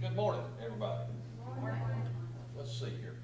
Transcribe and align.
Good 0.00 0.14
morning, 0.14 0.44
everybody. 0.64 1.10
Let's 2.56 2.70
see 2.70 2.90
here. 3.00 3.16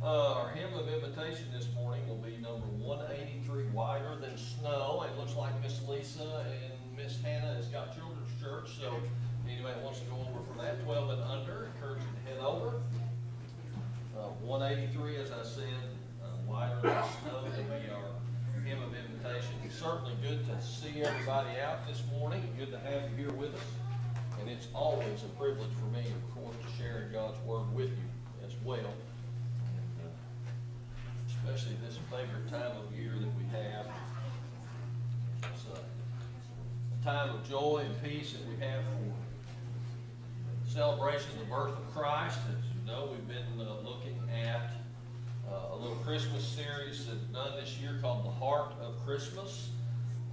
Uh, 0.00 0.34
our 0.34 0.50
hymn 0.50 0.72
of 0.72 0.86
invitation 0.86 1.46
this 1.52 1.66
morning 1.74 2.06
will 2.08 2.18
be 2.18 2.36
number 2.36 2.64
one 2.78 3.00
eighty-three, 3.10 3.64
Whiter 3.72 4.14
Than 4.20 4.38
Snow. 4.38 5.04
It 5.04 5.18
looks 5.18 5.34
like 5.34 5.60
Miss 5.60 5.82
Lisa 5.88 6.46
and 6.46 6.96
Miss 6.96 7.20
Hannah 7.22 7.54
has 7.54 7.66
got 7.66 7.96
children's 7.96 8.30
church, 8.40 8.78
so 8.78 9.00
anybody 9.50 9.80
wants 9.82 9.98
to 9.98 10.06
go 10.06 10.14
over 10.30 10.44
for 10.46 10.62
that, 10.62 10.84
twelve 10.84 11.10
and 11.10 11.22
under, 11.22 11.66
encourage 11.74 12.02
you 12.02 12.08
to 12.14 12.30
head 12.30 12.40
over. 12.40 12.76
Uh, 14.16 14.28
one 14.46 14.62
eighty-three, 14.62 15.16
as 15.16 15.32
I 15.32 15.42
said, 15.42 15.64
uh, 16.22 16.28
Whiter 16.46 16.82
Than 16.82 17.02
Snow 17.22 17.42
will 17.42 17.50
be 17.50 17.90
our 17.90 18.62
hymn 18.64 18.80
of 18.80 18.94
invitation. 18.94 19.54
It's 19.64 19.74
certainly 19.74 20.14
good 20.22 20.46
to 20.46 20.62
see 20.62 21.02
everybody 21.02 21.58
out 21.58 21.84
this 21.88 22.04
morning, 22.12 22.44
and 22.44 22.56
good 22.56 22.70
to 22.70 22.78
have 22.78 23.10
you 23.10 23.24
here 23.24 23.32
with 23.32 23.56
us. 23.56 23.91
And 24.42 24.50
it's 24.50 24.66
always 24.74 25.22
a 25.22 25.28
privilege 25.38 25.70
for 25.78 25.86
me, 25.96 26.00
of 26.00 26.34
course, 26.34 26.56
to 26.66 26.82
share 26.82 27.08
God's 27.12 27.38
word 27.46 27.72
with 27.72 27.90
you 27.90 28.44
as 28.44 28.52
well. 28.64 28.92
Uh, 30.00 30.08
Especially 31.28 31.76
this 31.86 31.96
favorite 32.10 32.50
time 32.50 32.72
of 32.76 32.92
year 32.98 33.12
that 33.12 33.30
we 33.38 33.44
have. 33.52 33.86
It's 35.44 35.64
uh, 35.72 35.78
a 35.78 37.04
time 37.04 37.36
of 37.36 37.48
joy 37.48 37.84
and 37.86 38.02
peace 38.02 38.32
that 38.32 38.44
we 38.48 38.56
have 38.66 38.82
for 38.82 39.14
celebration 40.68 41.30
of 41.34 41.38
the 41.38 41.44
birth 41.44 41.78
of 41.78 41.94
Christ. 41.94 42.38
As 42.48 42.64
you 42.74 42.84
know, 42.84 43.10
we've 43.12 43.28
been 43.28 43.64
uh, 43.64 43.74
looking 43.88 44.18
at 44.44 44.72
uh, 45.48 45.74
a 45.74 45.76
little 45.76 45.98
Christmas 45.98 46.44
series 46.44 47.06
that's 47.06 47.22
done 47.32 47.60
this 47.60 47.78
year 47.78 47.98
called 48.02 48.24
The 48.24 48.30
Heart 48.30 48.72
of 48.82 49.06
Christmas. 49.06 49.70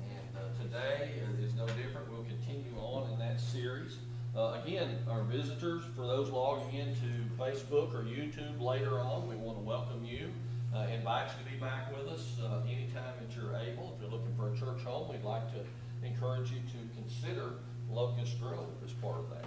And 0.01 0.37
uh, 0.37 0.63
today 0.63 1.11
is 1.43 1.53
no 1.55 1.65
different. 1.67 2.09
We'll 2.11 2.23
continue 2.23 2.73
on 2.79 3.11
in 3.11 3.19
that 3.19 3.39
series. 3.39 3.97
Uh, 4.35 4.58
again, 4.69 4.99
our 5.09 5.23
visitors, 5.23 5.81
for 5.95 6.05
those 6.05 6.29
logging 6.29 6.75
into 6.75 7.25
Facebook 7.39 7.91
or 7.95 8.03
YouTube 8.03 8.61
later 8.61 8.99
on, 8.99 9.27
we 9.27 9.35
want 9.35 9.57
to 9.57 9.63
welcome 9.63 10.05
you. 10.05 10.29
Uh, 10.75 10.85
invite 10.93 11.27
you 11.27 11.43
to 11.43 11.51
be 11.51 11.57
back 11.57 11.91
with 11.97 12.07
us 12.07 12.35
uh, 12.43 12.61
anytime 12.67 13.15
that 13.19 13.35
you're 13.35 13.55
able. 13.55 13.95
If 13.95 14.01
you're 14.01 14.11
looking 14.11 14.35
for 14.37 14.53
a 14.53 14.55
church 14.55 14.83
home, 14.83 15.09
we'd 15.09 15.23
like 15.23 15.51
to 15.53 15.65
encourage 16.05 16.51
you 16.51 16.59
to 16.59 17.01
consider 17.01 17.53
Locust 17.89 18.39
Grove 18.39 18.69
as 18.85 18.91
part 18.93 19.17
of 19.17 19.29
that. 19.31 19.45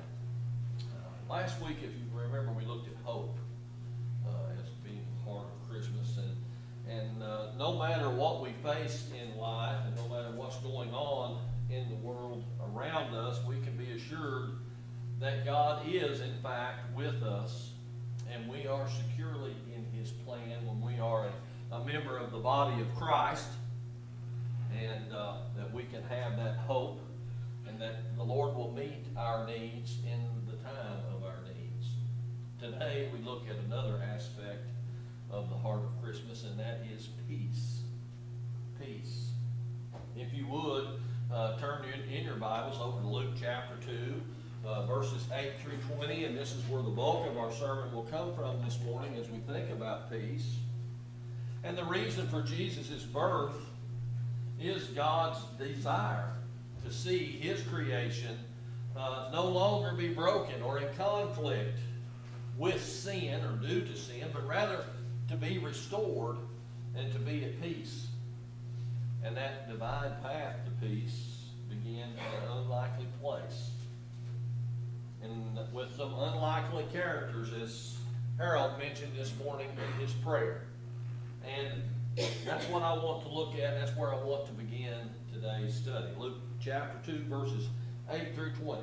Uh, 0.80 1.33
last 1.33 1.62
week, 1.62 1.77
if 1.84 1.92
you 1.92 2.05
remember, 2.12 2.50
we 2.50 2.64
looked 2.64 2.89
at 2.89 2.94
hope 3.05 3.36
uh, 4.27 4.61
as 4.61 4.70
being 4.83 5.06
part 5.24 5.46
of 5.46 5.70
Christmas. 5.70 6.18
And, 6.18 6.98
and 6.98 7.22
uh, 7.22 7.52
no 7.56 7.78
matter 7.78 8.11
what 8.11 8.42
we 8.42 8.55
face 8.64 9.08
in 9.22 9.39
life 9.39 9.77
and 9.86 9.94
no 9.94 10.08
matter 10.08 10.34
what's 10.34 10.56
going 10.56 10.92
on 10.92 11.39
in 11.70 11.89
the 11.91 11.96
world 11.96 12.42
around 12.74 13.14
us, 13.14 13.39
we 13.46 13.61
can 13.61 13.77
be 13.77 13.92
assured 13.92 14.55
that 15.22 15.44
God 15.44 15.82
is, 15.86 16.20
in 16.20 16.34
fact, 16.42 16.94
with 16.96 17.22
us 17.22 17.70
and 18.28 18.48
we 18.48 18.66
are 18.66 18.88
securely 18.88 19.54
in 19.72 19.86
His 19.96 20.10
plan 20.10 20.66
when 20.66 20.80
we 20.80 20.98
are 20.98 21.26
a, 21.70 21.76
a 21.76 21.84
member 21.84 22.18
of 22.18 22.32
the 22.32 22.38
body 22.38 22.80
of 22.80 22.92
Christ 22.96 23.48
and 24.76 25.12
uh, 25.12 25.34
that 25.56 25.72
we 25.72 25.84
can 25.84 26.02
have 26.02 26.36
that 26.38 26.56
hope 26.66 27.00
and 27.68 27.80
that 27.80 28.16
the 28.16 28.22
Lord 28.22 28.56
will 28.56 28.72
meet 28.72 29.04
our 29.16 29.46
needs 29.46 29.98
in 30.04 30.20
the 30.50 30.56
time 30.56 30.98
of 31.14 31.24
our 31.24 31.38
needs. 31.44 31.86
Today, 32.58 33.08
we 33.12 33.24
look 33.24 33.44
at 33.48 33.56
another 33.64 34.02
aspect 34.12 34.66
of 35.30 35.48
the 35.50 35.56
heart 35.56 35.82
of 35.84 36.02
Christmas, 36.02 36.42
and 36.42 36.58
that 36.58 36.80
is 36.92 37.10
peace. 37.28 37.82
Peace. 38.84 39.30
If 40.16 40.32
you 40.32 40.48
would, 40.48 41.00
uh, 41.32 41.58
turn 41.58 41.84
in, 41.84 42.12
in 42.12 42.24
your 42.24 42.36
Bibles 42.36 42.78
over 42.80 43.00
to 43.00 43.06
Luke 43.06 43.34
chapter 43.40 43.76
2, 43.86 44.20
uh, 44.66 44.86
verses 44.86 45.24
8 45.34 45.52
through 45.62 45.96
20, 45.96 46.24
and 46.24 46.36
this 46.36 46.55
is 46.55 46.66
where 46.68 46.82
the 46.82 46.91
bulk 46.91 47.28
of 47.28 47.36
our 47.36 47.52
sermon 47.52 47.92
will 47.92 48.05
come 48.05 48.34
from 48.34 48.62
this 48.64 48.78
morning 48.84 49.16
as 49.16 49.28
we 49.28 49.38
think 49.38 49.70
about 49.70 50.10
peace. 50.10 50.56
And 51.64 51.77
the 51.77 51.84
reason 51.84 52.28
for 52.28 52.42
Jesus' 52.42 53.02
birth 53.02 53.55
is 54.61 54.86
God's 54.89 55.39
desire 55.58 56.33
to 56.84 56.92
see 56.92 57.39
His 57.40 57.62
creation 57.62 58.39
uh, 58.96 59.30
no 59.33 59.48
longer 59.48 59.92
be 59.96 60.08
broken 60.08 60.62
or 60.62 60.79
in 60.79 60.94
conflict 60.96 61.79
with 62.56 62.83
sin 62.83 63.42
or 63.44 63.52
due 63.56 63.80
to 63.80 63.96
sin, 63.96 64.29
but 64.33 64.46
rather 64.46 64.84
to 65.29 65.36
be 65.36 65.58
restored 65.58 66.36
and 66.96 67.12
to 67.12 67.18
be 67.18 67.44
at 67.44 67.61
peace. 67.61 68.06
And 69.24 69.36
that 69.36 69.68
divine 69.68 70.12
path 70.23 70.56
to 70.64 70.86
peace 70.86 71.46
began 71.68 72.08
in 72.11 72.42
an 72.44 72.58
unlikely 72.58 73.06
place. 73.20 73.70
And 75.22 75.58
with 75.72 75.96
some 75.96 76.14
unlikely 76.14 76.86
characters, 76.92 77.52
as 77.52 77.96
Harold 78.38 78.78
mentioned 78.78 79.12
this 79.16 79.33
morning 79.42 79.68
in 79.70 80.00
his 80.00 80.12
prayer. 80.14 80.62
And 81.44 81.83
that's 82.44 82.66
what 82.66 82.83
I 82.83 82.92
want 82.94 83.22
to 83.22 83.28
look 83.28 83.55
at. 83.55 83.78
That's 83.78 83.96
where 83.96 84.12
I 84.12 84.16
want 84.16 84.46
to 84.46 84.52
begin 84.52 85.11
today's 85.32 85.74
study. 85.74 86.08
Luke 86.18 86.38
chapter 86.61 87.12
2, 87.12 87.24
verses 87.24 87.68
8 88.11 88.34
through 88.34 88.52
20. 88.52 88.82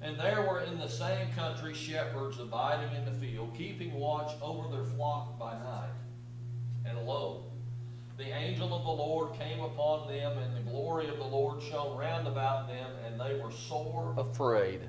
And 0.00 0.18
there 0.18 0.42
were 0.42 0.60
in 0.60 0.78
the 0.78 0.88
same 0.88 1.28
country 1.34 1.74
shepherds 1.74 2.38
abiding 2.38 2.94
in 2.94 3.04
the 3.04 3.12
field, 3.12 3.54
keeping 3.56 3.92
watch 3.94 4.32
over 4.40 4.68
their 4.74 4.84
flock 4.84 5.38
by 5.38 5.54
night. 5.54 5.90
And 6.84 7.04
lo, 7.04 7.44
the 8.16 8.32
angel 8.32 8.72
of 8.74 8.84
the 8.84 8.90
Lord 8.90 9.38
came 9.38 9.60
upon 9.60 10.08
them, 10.08 10.38
and 10.38 10.56
the 10.56 10.70
glory 10.70 11.08
of 11.08 11.18
the 11.18 11.24
Lord 11.24 11.60
shone 11.62 11.98
round 11.98 12.28
about 12.28 12.68
them, 12.68 12.90
and 13.04 13.20
they 13.20 13.40
were 13.40 13.50
sore 13.50 14.14
afraid. 14.16 14.88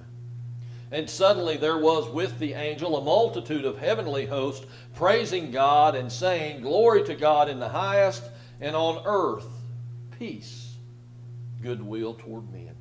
And 0.91 1.09
suddenly 1.09 1.55
there 1.55 1.77
was 1.77 2.09
with 2.09 2.37
the 2.37 2.53
angel 2.53 2.97
a 2.97 3.03
multitude 3.03 3.63
of 3.63 3.77
heavenly 3.77 4.25
hosts, 4.25 4.65
praising 4.93 5.51
God 5.51 5.95
and 5.95 6.11
saying, 6.11 6.61
Glory 6.61 7.03
to 7.03 7.15
God 7.15 7.49
in 7.49 7.59
the 7.59 7.69
highest, 7.69 8.23
and 8.59 8.75
on 8.75 9.01
earth 9.05 9.47
peace, 10.19 10.75
goodwill 11.61 12.13
toward 12.13 12.51
men. 12.51 12.75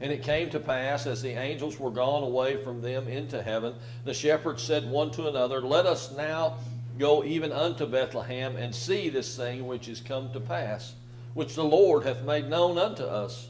And 0.00 0.10
it 0.10 0.22
came 0.22 0.48
to 0.50 0.58
pass, 0.58 1.06
as 1.06 1.20
the 1.20 1.38
angels 1.38 1.78
were 1.78 1.90
gone 1.90 2.22
away 2.22 2.56
from 2.64 2.80
them 2.80 3.06
into 3.06 3.42
heaven, 3.42 3.74
the 4.04 4.14
shepherds 4.14 4.62
said 4.62 4.88
one 4.90 5.10
to 5.12 5.28
another, 5.28 5.60
Let 5.60 5.84
us 5.84 6.16
now 6.16 6.56
go 6.98 7.22
even 7.22 7.52
unto 7.52 7.84
Bethlehem, 7.84 8.56
and 8.56 8.74
see 8.74 9.10
this 9.10 9.36
thing 9.36 9.66
which 9.66 9.86
is 9.86 10.00
come 10.00 10.32
to 10.32 10.40
pass, 10.40 10.94
which 11.34 11.54
the 11.54 11.64
Lord 11.64 12.04
hath 12.04 12.22
made 12.22 12.48
known 12.48 12.78
unto 12.78 13.04
us. 13.04 13.49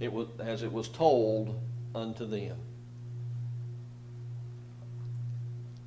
it 0.00 0.12
was, 0.12 0.28
as 0.40 0.62
it 0.62 0.72
was 0.72 0.88
told 0.88 1.60
unto 1.94 2.26
them. 2.26 2.56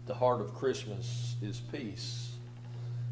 The 0.05 0.13
heart 0.13 0.41
of 0.41 0.53
Christmas 0.53 1.35
is 1.41 1.59
peace. 1.59 2.35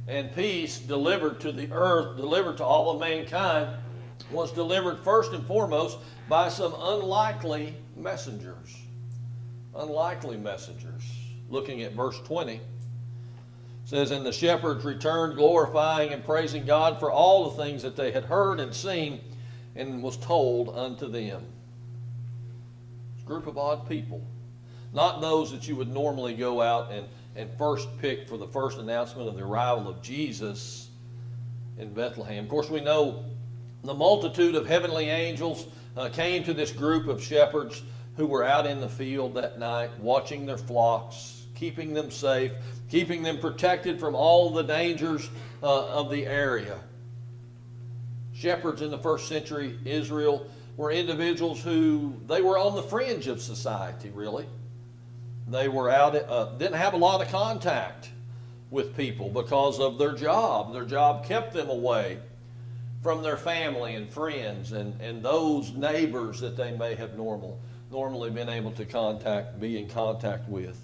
And 0.08 0.34
peace 0.34 0.78
delivered 0.80 1.42
to 1.42 1.52
the 1.52 1.72
earth, 1.72 2.18
delivered 2.18 2.58
to 2.58 2.64
all 2.64 2.92
of 2.92 3.00
mankind, 3.00 3.76
was 4.32 4.52
delivered 4.52 5.00
first 5.04 5.34
and 5.34 5.46
foremost 5.46 5.98
by 6.30 6.50
some 6.50 6.74
unlikely 6.78 7.76
messengers. 7.96 8.78
Unlikely 9.76 10.38
messengers. 10.38 11.04
Looking 11.50 11.82
at 11.82 11.94
verse 11.94 12.20
20 12.22 12.62
says, 13.84 14.12
And 14.12 14.26
the 14.26 14.32
shepherds 14.32 14.86
returned, 14.86 15.36
glorifying 15.36 16.14
and 16.14 16.24
praising 16.24 16.66
God 16.66 17.00
for 17.00 17.12
all 17.12 17.50
the 17.50 17.64
things 17.64 17.84
that 17.84 17.96
they 17.96 18.12
had 18.12 18.26
heard 18.26 18.60
and 18.60 18.74
seen, 18.74 19.20
and 19.76 20.02
was 20.02 20.18
told 20.18 20.70
unto 20.76 21.08
them. 21.08 21.46
Group 23.26 23.48
of 23.48 23.58
odd 23.58 23.90
people. 23.90 24.22
not 24.94 25.20
those 25.20 25.52
that 25.52 25.68
you 25.68 25.76
would 25.76 25.92
normally 25.92 26.36
go 26.36 26.62
out 26.62 26.92
and, 26.92 27.08
and 27.36 27.50
first 27.58 27.88
pick 28.00 28.30
for 28.30 28.38
the 28.38 28.48
first 28.48 28.78
announcement 28.78 29.28
of 29.28 29.36
the 29.36 29.44
arrival 29.44 29.90
of 29.90 30.02
Jesus 30.02 30.90
in 31.78 31.94
Bethlehem. 31.94 32.44
Of 32.44 32.50
course, 32.50 32.70
we 32.70 32.82
know 32.82 33.26
the 33.84 33.94
multitude 33.94 34.56
of 34.56 34.68
heavenly 34.68 35.10
angels 35.10 35.68
uh, 35.98 36.10
came 36.10 36.44
to 36.44 36.54
this 36.54 36.72
group 36.72 37.08
of 37.08 37.22
shepherds 37.22 37.84
who 38.16 38.28
were 38.28 38.44
out 38.44 38.66
in 38.66 38.80
the 38.80 38.90
field 38.90 39.34
that 39.36 39.60
night 39.60 39.90
watching 40.00 40.46
their 40.46 40.58
flocks, 40.58 41.46
keeping 41.56 41.94
them 41.94 42.10
safe, 42.10 42.52
keeping 42.90 43.24
them 43.24 43.38
protected 43.40 44.00
from 44.00 44.16
all 44.16 44.50
the 44.52 44.64
dangers 44.64 45.30
uh, 45.62 45.88
of 45.88 46.10
the 46.10 46.26
area. 46.26 46.80
Shepherds 48.46 48.84
in 48.84 48.92
the 48.92 49.00
first 49.00 49.28
century 49.28 49.76
Israel 49.86 50.46
were 50.78 50.92
individuals 50.92 51.64
who 51.64 52.14
they 52.28 52.44
were 52.44 52.60
on 52.60 52.76
the 52.76 52.84
fringe 52.84 53.26
of 53.26 53.42
society, 53.42 54.12
really. 54.12 54.46
They 55.48 55.68
were 55.68 55.90
out, 55.90 56.16
uh, 56.16 56.52
didn't 56.60 56.76
have 56.76 56.94
a 56.94 56.98
lot 56.98 57.24
of 57.24 57.30
contact 57.30 58.12
with 58.70 58.96
people 58.96 59.30
because 59.30 59.80
of 59.80 59.98
their 59.98 60.14
job. 60.14 60.74
Their 60.74 60.86
job 60.86 61.26
kept 61.26 61.56
them 61.56 61.72
away 61.72 62.20
from 63.02 63.24
their 63.24 63.36
family 63.36 63.96
and 63.96 64.08
friends 64.12 64.74
and, 64.74 65.02
and 65.02 65.24
those 65.24 65.72
neighbors 65.72 66.40
that 66.42 66.56
they 66.56 66.72
may 66.72 66.94
have 66.94 67.18
normal, 67.18 67.60
normally 67.90 68.30
been 68.30 68.50
able 68.50 68.74
to 68.74 68.86
contact, 68.86 69.60
be 69.60 69.80
in 69.80 69.90
contact 69.90 70.48
with. 70.48 70.80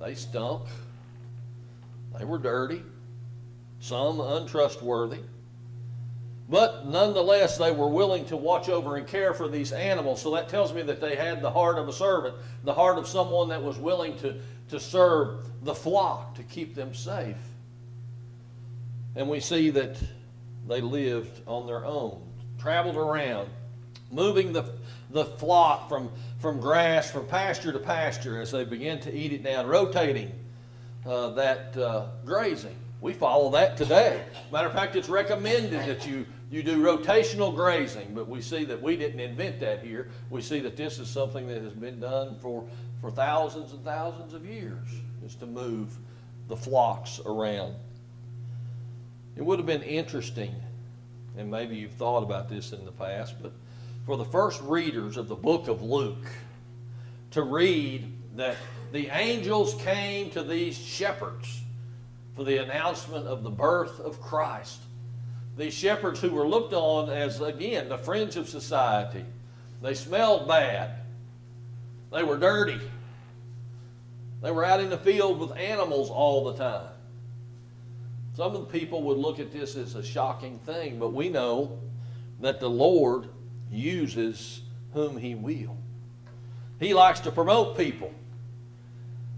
They 0.00 0.16
stunk. 0.16 0.64
They 2.18 2.24
were 2.24 2.38
dirty. 2.38 2.82
Some 3.78 4.18
untrustworthy. 4.18 5.20
But 6.48 6.86
nonetheless, 6.86 7.56
they 7.56 7.70
were 7.70 7.88
willing 7.88 8.26
to 8.26 8.36
watch 8.36 8.68
over 8.68 8.96
and 8.96 9.06
care 9.06 9.32
for 9.32 9.48
these 9.48 9.72
animals. 9.72 10.20
So 10.20 10.34
that 10.34 10.48
tells 10.48 10.74
me 10.74 10.82
that 10.82 11.00
they 11.00 11.16
had 11.16 11.40
the 11.40 11.50
heart 11.50 11.78
of 11.78 11.88
a 11.88 11.92
servant, 11.92 12.36
the 12.64 12.74
heart 12.74 12.98
of 12.98 13.08
someone 13.08 13.48
that 13.48 13.62
was 13.62 13.78
willing 13.78 14.16
to, 14.18 14.36
to 14.68 14.78
serve 14.78 15.46
the 15.64 15.74
flock, 15.74 16.34
to 16.34 16.42
keep 16.42 16.74
them 16.74 16.94
safe. 16.94 17.36
And 19.16 19.28
we 19.30 19.40
see 19.40 19.70
that 19.70 19.96
they 20.68 20.80
lived 20.80 21.40
on 21.46 21.66
their 21.66 21.84
own, 21.84 22.22
traveled 22.58 22.96
around, 22.96 23.48
moving 24.10 24.52
the, 24.52 24.70
the 25.10 25.24
flock 25.24 25.88
from, 25.88 26.10
from 26.40 26.60
grass, 26.60 27.10
from 27.10 27.26
pasture 27.26 27.72
to 27.72 27.78
pasture 27.78 28.40
as 28.40 28.50
they 28.50 28.64
began 28.64 29.00
to 29.00 29.14
eat 29.14 29.32
it 29.32 29.42
down, 29.42 29.66
rotating 29.66 30.30
uh, 31.06 31.30
that 31.30 31.76
uh, 31.76 32.06
grazing. 32.24 32.76
We 33.04 33.12
follow 33.12 33.50
that 33.50 33.76
today. 33.76 34.24
Matter 34.50 34.68
of 34.68 34.72
fact, 34.72 34.96
it's 34.96 35.10
recommended 35.10 35.72
that 35.72 36.06
you, 36.06 36.24
you 36.50 36.62
do 36.62 36.82
rotational 36.82 37.54
grazing, 37.54 38.14
but 38.14 38.30
we 38.30 38.40
see 38.40 38.64
that 38.64 38.80
we 38.80 38.96
didn't 38.96 39.20
invent 39.20 39.60
that 39.60 39.84
here. 39.84 40.08
We 40.30 40.40
see 40.40 40.60
that 40.60 40.74
this 40.74 40.98
is 40.98 41.10
something 41.10 41.46
that 41.48 41.60
has 41.60 41.74
been 41.74 42.00
done 42.00 42.38
for, 42.40 42.64
for 43.02 43.10
thousands 43.10 43.72
and 43.72 43.84
thousands 43.84 44.32
of 44.32 44.46
years, 44.46 44.88
is 45.22 45.34
to 45.34 45.44
move 45.44 45.94
the 46.48 46.56
flocks 46.56 47.20
around. 47.26 47.74
It 49.36 49.44
would 49.44 49.58
have 49.58 49.66
been 49.66 49.82
interesting, 49.82 50.54
and 51.36 51.50
maybe 51.50 51.76
you've 51.76 51.92
thought 51.92 52.22
about 52.22 52.48
this 52.48 52.72
in 52.72 52.86
the 52.86 52.92
past, 52.92 53.34
but 53.42 53.52
for 54.06 54.16
the 54.16 54.24
first 54.24 54.62
readers 54.62 55.18
of 55.18 55.28
the 55.28 55.36
book 55.36 55.68
of 55.68 55.82
Luke 55.82 56.26
to 57.32 57.42
read 57.42 58.10
that 58.36 58.56
the 58.92 59.08
angels 59.08 59.74
came 59.74 60.30
to 60.30 60.42
these 60.42 60.78
shepherds 60.78 61.63
for 62.36 62.44
the 62.44 62.62
announcement 62.62 63.26
of 63.26 63.42
the 63.42 63.50
birth 63.50 64.00
of 64.00 64.20
Christ. 64.20 64.80
These 65.56 65.74
shepherds 65.74 66.20
who 66.20 66.30
were 66.30 66.48
looked 66.48 66.72
on 66.72 67.10
as, 67.10 67.40
again, 67.40 67.88
the 67.88 67.98
fringe 67.98 68.36
of 68.36 68.48
society. 68.48 69.24
They 69.80 69.94
smelled 69.94 70.48
bad. 70.48 70.90
They 72.12 72.22
were 72.22 72.36
dirty. 72.36 72.80
They 74.42 74.50
were 74.50 74.64
out 74.64 74.80
in 74.80 74.90
the 74.90 74.98
field 74.98 75.38
with 75.38 75.56
animals 75.56 76.10
all 76.10 76.44
the 76.44 76.54
time. 76.54 76.88
Some 78.36 78.56
of 78.56 78.66
the 78.66 78.78
people 78.78 79.02
would 79.04 79.18
look 79.18 79.38
at 79.38 79.52
this 79.52 79.76
as 79.76 79.94
a 79.94 80.02
shocking 80.02 80.58
thing, 80.60 80.98
but 80.98 81.12
we 81.12 81.28
know 81.28 81.78
that 82.40 82.58
the 82.58 82.68
Lord 82.68 83.28
uses 83.70 84.60
whom 84.92 85.16
He 85.16 85.36
will. 85.36 85.76
He 86.80 86.94
likes 86.94 87.20
to 87.20 87.30
promote 87.30 87.76
people 87.76 88.12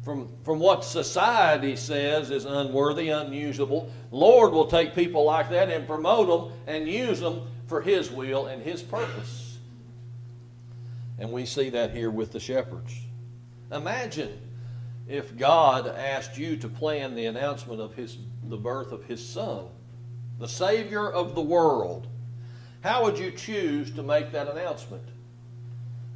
from, 0.06 0.29
from 0.44 0.61
what 0.61 0.85
society 0.85 1.75
says 1.75 2.31
is 2.31 2.44
unworthy, 2.44 3.08
unusable. 3.08 3.91
Lord 4.12 4.53
will 4.53 4.69
take 4.69 4.94
people 4.94 5.25
like 5.25 5.50
that 5.50 5.69
and 5.69 5.85
promote 5.85 6.29
them 6.29 6.58
and 6.69 6.88
use 6.88 7.19
them 7.19 7.43
for 7.67 7.81
His 7.81 8.08
will 8.08 8.47
and 8.47 8.62
His 8.62 8.85
purpose. 8.85 9.58
And 11.19 11.32
we 11.32 11.44
see 11.44 11.70
that 11.70 11.91
here 11.91 12.12
with 12.12 12.31
the 12.31 12.38
shepherds. 12.38 12.97
Imagine 13.73 14.38
if 15.08 15.37
God 15.37 15.88
asked 15.88 16.38
you 16.38 16.56
to 16.59 16.69
plan 16.69 17.17
the 17.17 17.26
announcement 17.26 17.81
of 17.81 17.93
his, 17.97 18.17
the 18.44 18.56
birth 18.56 18.93
of 18.93 19.02
His 19.06 19.29
Son, 19.29 19.64
the 20.38 20.47
Savior 20.47 21.11
of 21.11 21.35
the 21.35 21.43
world, 21.43 22.06
how 22.81 23.02
would 23.02 23.19
you 23.19 23.32
choose 23.32 23.91
to 23.97 24.05
make 24.05 24.31
that 24.31 24.47
announcement? 24.47 25.02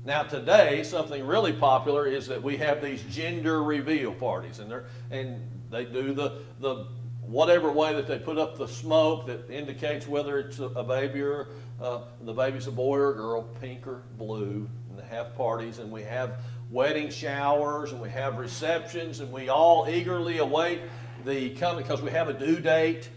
Now 0.05 0.23
today, 0.23 0.83
something 0.83 1.27
really 1.27 1.53
popular 1.53 2.07
is 2.07 2.27
that 2.29 2.43
we 2.43 2.57
have 2.57 2.83
these 2.83 3.03
gender 3.05 3.63
reveal 3.63 4.13
parties, 4.13 4.59
and 4.59 4.71
they 4.71 5.19
and 5.19 5.43
they 5.71 5.85
do 5.85 6.15
the 6.15 6.39
the 6.59 6.87
whatever 7.21 7.71
way 7.71 7.95
that 7.95 8.07
they 8.07 8.19
put 8.19 8.39
up 8.39 8.57
the 8.57 8.67
smoke 8.67 9.27
that 9.27 9.49
indicates 9.51 10.07
whether 10.09 10.39
it's 10.39 10.59
a, 10.59 10.65
a 10.65 10.83
baby 10.83 11.21
or 11.21 11.49
uh, 11.81 12.01
the 12.23 12.33
baby's 12.33 12.67
a 12.67 12.73
boy 12.73 12.97
or 12.97 13.11
a 13.11 13.15
girl, 13.15 13.43
pink 13.61 13.87
or 13.87 14.03
blue, 14.17 14.69
and 14.89 14.99
they 14.99 15.07
have 15.07 15.35
parties, 15.37 15.79
and 15.79 15.91
we 15.93 16.03
have 16.03 16.41
wedding 16.71 17.11
showers 17.11 17.91
and 17.93 18.01
we 18.01 18.09
have 18.09 18.39
receptions 18.39 19.19
and 19.19 19.31
we 19.33 19.49
all 19.49 19.89
eagerly 19.89 20.39
await 20.39 20.81
the 21.25 21.51
coming 21.51 21.83
because 21.83 22.01
we 22.01 22.11
have 22.13 22.29
a 22.29 22.33
due 22.33 22.61
date 22.61 23.09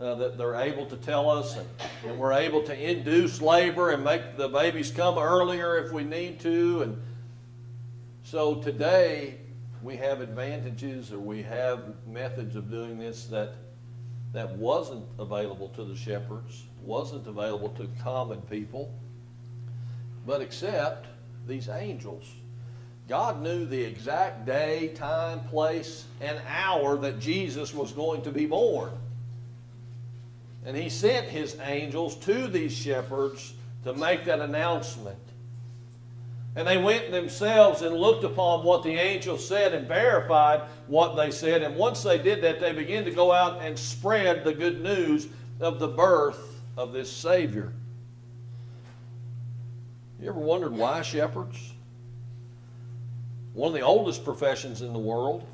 uh, 0.00 0.14
that 0.14 0.38
they're 0.38 0.56
able 0.56 0.86
to 0.86 0.96
tell 0.96 1.28
us 1.30 1.56
and, 1.56 1.66
and, 2.06 2.18
we're 2.18 2.32
able 2.32 2.62
to 2.62 2.90
induce 2.90 3.40
labor 3.40 3.90
and 3.90 4.04
make 4.04 4.36
the 4.36 4.48
babies 4.48 4.90
come 4.90 5.18
earlier 5.18 5.76
if 5.78 5.92
we 5.92 6.04
need 6.04 6.38
to 6.40 6.82
and 6.82 7.02
so 8.22 8.56
today 8.56 9.36
we 9.82 9.96
have 9.96 10.20
advantages 10.20 11.12
or 11.12 11.18
we 11.18 11.42
have 11.42 11.80
methods 12.06 12.56
of 12.56 12.70
doing 12.70 12.98
this 12.98 13.26
that 13.26 13.54
that 14.32 14.50
wasn't 14.56 15.04
available 15.18 15.68
to 15.70 15.84
the 15.84 15.96
shepherds 15.96 16.64
wasn't 16.82 17.26
available 17.26 17.70
to 17.70 17.88
common 18.02 18.40
people 18.42 18.92
but 20.28 20.42
except 20.42 21.06
these 21.48 21.68
angels. 21.70 22.30
God 23.08 23.42
knew 23.42 23.64
the 23.64 23.82
exact 23.82 24.44
day, 24.44 24.88
time, 24.94 25.40
place, 25.48 26.04
and 26.20 26.38
hour 26.46 26.98
that 26.98 27.18
Jesus 27.18 27.72
was 27.72 27.92
going 27.92 28.20
to 28.22 28.30
be 28.30 28.44
born. 28.44 28.92
And 30.64 30.76
he 30.76 30.88
sent 30.88 31.26
his 31.26 31.56
angels 31.60 32.16
to 32.16 32.48
these 32.48 32.72
shepherds 32.72 33.54
to 33.84 33.94
make 33.94 34.24
that 34.24 34.40
announcement. 34.40 35.18
And 36.56 36.66
they 36.66 36.76
went 36.76 37.12
themselves 37.12 37.82
and 37.82 37.94
looked 37.94 38.24
upon 38.24 38.64
what 38.64 38.82
the 38.82 38.94
angels 38.94 39.46
said 39.46 39.72
and 39.74 39.86
verified 39.86 40.62
what 40.88 41.14
they 41.14 41.30
said. 41.30 41.62
And 41.62 41.76
once 41.76 42.02
they 42.02 42.18
did 42.18 42.42
that, 42.42 42.60
they 42.60 42.72
began 42.72 43.04
to 43.04 43.12
go 43.12 43.30
out 43.32 43.62
and 43.62 43.78
spread 43.78 44.42
the 44.42 44.52
good 44.52 44.82
news 44.82 45.28
of 45.60 45.78
the 45.78 45.88
birth 45.88 46.60
of 46.76 46.92
this 46.92 47.10
Savior. 47.12 47.72
You 50.20 50.28
ever 50.28 50.40
wondered 50.40 50.72
why 50.72 51.02
shepherds? 51.02 51.74
One 53.52 53.68
of 53.68 53.74
the 53.74 53.82
oldest 53.82 54.24
professions 54.24 54.82
in 54.82 54.92
the 54.92 54.98
world. 54.98 55.46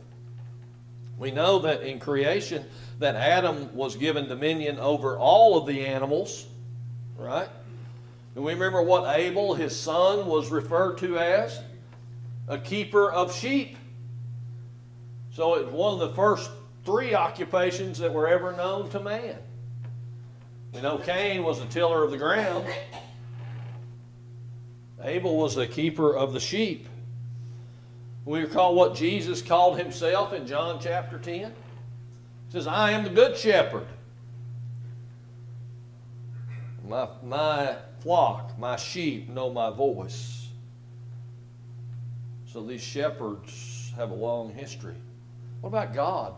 We 1.19 1.31
know 1.31 1.61
that 1.61 1.83
in 1.83 2.01
creation 2.01 2.65
that 2.99 3.15
Adam 3.15 3.75
was 3.75 3.97
given 3.97 4.29
dominion 4.29 4.79
over 4.79 5.17
all 5.17 5.57
of 5.57 5.67
the 5.67 5.87
animals, 5.87 6.47
right? 7.17 7.49
And 8.35 8.45
we 8.45 8.53
remember 8.53 8.83
what 8.83 9.17
Abel, 9.17 9.55
his 9.55 9.79
son, 9.79 10.27
was 10.27 10.51
referred 10.51 10.99
to 10.99 11.19
as? 11.19 11.61
A 12.49 12.59
keeper 12.59 13.11
of 13.11 13.35
sheep. 13.35 13.77
So 15.33 15.55
it 15.55 15.67
was 15.67 15.75
one 15.75 15.95
of 15.95 16.01
the 16.01 16.15
first 16.15 16.51
three 16.85 17.15
occupations 17.15 17.99
that 17.99 18.13
were 18.13 18.29
ever 18.29 18.53
known 18.53 18.91
to 18.91 19.01
man. 19.01 19.37
We 20.73 20.81
know 20.81 20.99
Cain 20.99 21.45
was 21.45 21.61
a 21.61 21.67
tiller 21.67 22.03
of 22.03 22.11
the 22.11 22.19
ground. 22.19 22.67
Abel 25.03 25.37
was 25.37 25.55
the 25.55 25.67
keeper 25.67 26.17
of 26.17 26.33
the 26.33 26.41
sheep. 26.41 26.89
We 28.25 28.41
recall 28.41 28.75
what 28.75 28.95
Jesus 28.95 29.43
called 29.43 29.79
himself 29.79 30.33
in 30.33 30.47
John 30.47 30.79
chapter 30.81 31.19
10. 31.19 31.41
He 31.41 31.53
says, 32.49 32.67
I 32.67 32.93
am 32.93 33.05
the 33.05 33.11
good 33.11 33.37
shepherd. 33.37 33.87
My, 36.87 37.09
my 37.23 37.77
flock, 38.01 38.59
my 38.59 38.77
sheep 38.77 39.29
know 39.29 39.51
my 39.51 39.71
voice. 39.71 40.49
So 42.47 42.63
these 42.63 42.83
shepherds 42.83 43.93
have 43.97 44.11
a 44.11 44.15
long 44.15 44.53
history. 44.53 44.95
What 45.61 45.69
about 45.69 45.95
God? 45.95 46.35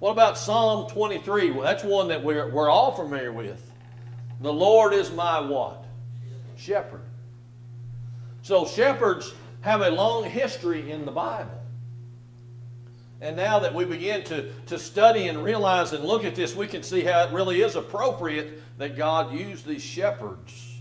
What 0.00 0.10
about 0.10 0.36
Psalm 0.36 0.90
23? 0.90 1.52
Well, 1.52 1.62
that's 1.62 1.84
one 1.84 2.08
that 2.08 2.22
we're, 2.22 2.50
we're 2.50 2.68
all 2.68 2.92
familiar 2.92 3.32
with. 3.32 3.70
The 4.40 4.52
Lord 4.52 4.92
is 4.92 5.10
my 5.12 5.40
what? 5.40 5.84
Shepherd. 6.56 7.02
So 8.42 8.66
shepherds 8.66 9.32
have 9.64 9.80
a 9.80 9.90
long 9.90 10.24
history 10.24 10.90
in 10.90 11.06
the 11.06 11.10
Bible. 11.10 11.58
And 13.22 13.34
now 13.34 13.60
that 13.60 13.74
we 13.74 13.86
begin 13.86 14.22
to, 14.24 14.52
to 14.66 14.78
study 14.78 15.28
and 15.28 15.42
realize 15.42 15.94
and 15.94 16.04
look 16.04 16.26
at 16.26 16.34
this, 16.34 16.54
we 16.54 16.66
can 16.66 16.82
see 16.82 17.00
how 17.00 17.24
it 17.24 17.32
really 17.32 17.62
is 17.62 17.74
appropriate 17.74 18.60
that 18.76 18.94
God 18.94 19.32
used 19.32 19.64
these 19.64 19.80
shepherds 19.82 20.80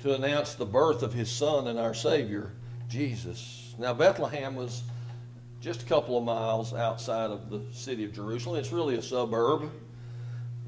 to 0.00 0.12
announce 0.12 0.54
the 0.54 0.66
birth 0.66 1.04
of 1.04 1.12
his 1.12 1.30
son 1.30 1.68
and 1.68 1.78
our 1.78 1.94
Savior, 1.94 2.50
Jesus. 2.88 3.76
Now, 3.78 3.94
Bethlehem 3.94 4.56
was 4.56 4.82
just 5.60 5.82
a 5.82 5.86
couple 5.86 6.18
of 6.18 6.24
miles 6.24 6.74
outside 6.74 7.30
of 7.30 7.48
the 7.48 7.62
city 7.70 8.04
of 8.04 8.12
Jerusalem. 8.12 8.58
It's 8.58 8.72
really 8.72 8.96
a 8.96 9.02
suburb. 9.02 9.70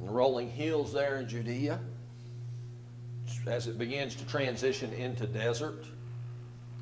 The 0.00 0.08
rolling 0.08 0.48
hills 0.48 0.92
there 0.92 1.16
in 1.16 1.28
Judea. 1.28 1.80
As 3.48 3.66
it 3.66 3.78
begins 3.78 4.14
to 4.14 4.26
transition 4.26 4.92
into 4.92 5.26
desert, 5.26 5.86